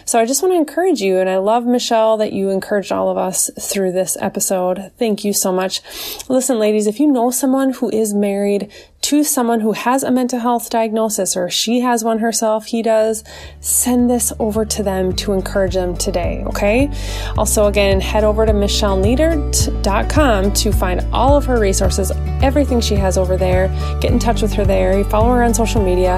So 0.06 0.18
I 0.18 0.24
just 0.24 0.42
want 0.42 0.52
to 0.54 0.58
encourage 0.58 1.00
you. 1.00 1.18
And 1.18 1.28
I 1.28 1.36
love, 1.36 1.66
Michelle, 1.66 2.16
that 2.16 2.32
you 2.32 2.48
encouraged 2.48 2.90
all 2.90 3.10
of 3.10 3.18
us 3.18 3.50
through 3.60 3.92
this 3.92 4.16
episode. 4.20 4.90
Thank 4.98 5.24
you 5.24 5.32
so 5.32 5.52
much. 5.52 5.82
Listen, 6.28 6.58
ladies, 6.58 6.86
if 6.86 6.98
you 6.98 7.12
know 7.12 7.30
someone 7.30 7.74
who 7.74 7.90
is 7.90 8.14
married, 8.14 8.72
to 9.08 9.24
someone 9.24 9.60
who 9.60 9.72
has 9.72 10.02
a 10.02 10.10
mental 10.10 10.38
health 10.38 10.68
diagnosis 10.68 11.34
or 11.34 11.48
she 11.48 11.80
has 11.80 12.04
one 12.04 12.18
herself, 12.18 12.66
he 12.66 12.82
does, 12.82 13.24
send 13.60 14.10
this 14.10 14.34
over 14.38 14.66
to 14.66 14.82
them 14.82 15.14
to 15.14 15.32
encourage 15.32 15.72
them 15.72 15.96
today, 15.96 16.44
okay? 16.44 16.90
Also, 17.38 17.68
again, 17.68 18.02
head 18.02 18.22
over 18.22 18.44
to 18.44 18.52
michellenietert.com 18.52 20.52
to 20.52 20.72
find 20.72 21.00
all 21.10 21.38
of 21.38 21.46
her 21.46 21.58
resources, 21.58 22.12
everything 22.42 22.82
she 22.82 22.96
has 22.96 23.16
over 23.16 23.38
there. 23.38 23.68
Get 24.02 24.12
in 24.12 24.18
touch 24.18 24.42
with 24.42 24.52
her 24.52 24.66
there. 24.66 25.02
Follow 25.04 25.32
her 25.32 25.42
on 25.42 25.54
social 25.54 25.82
media 25.82 26.16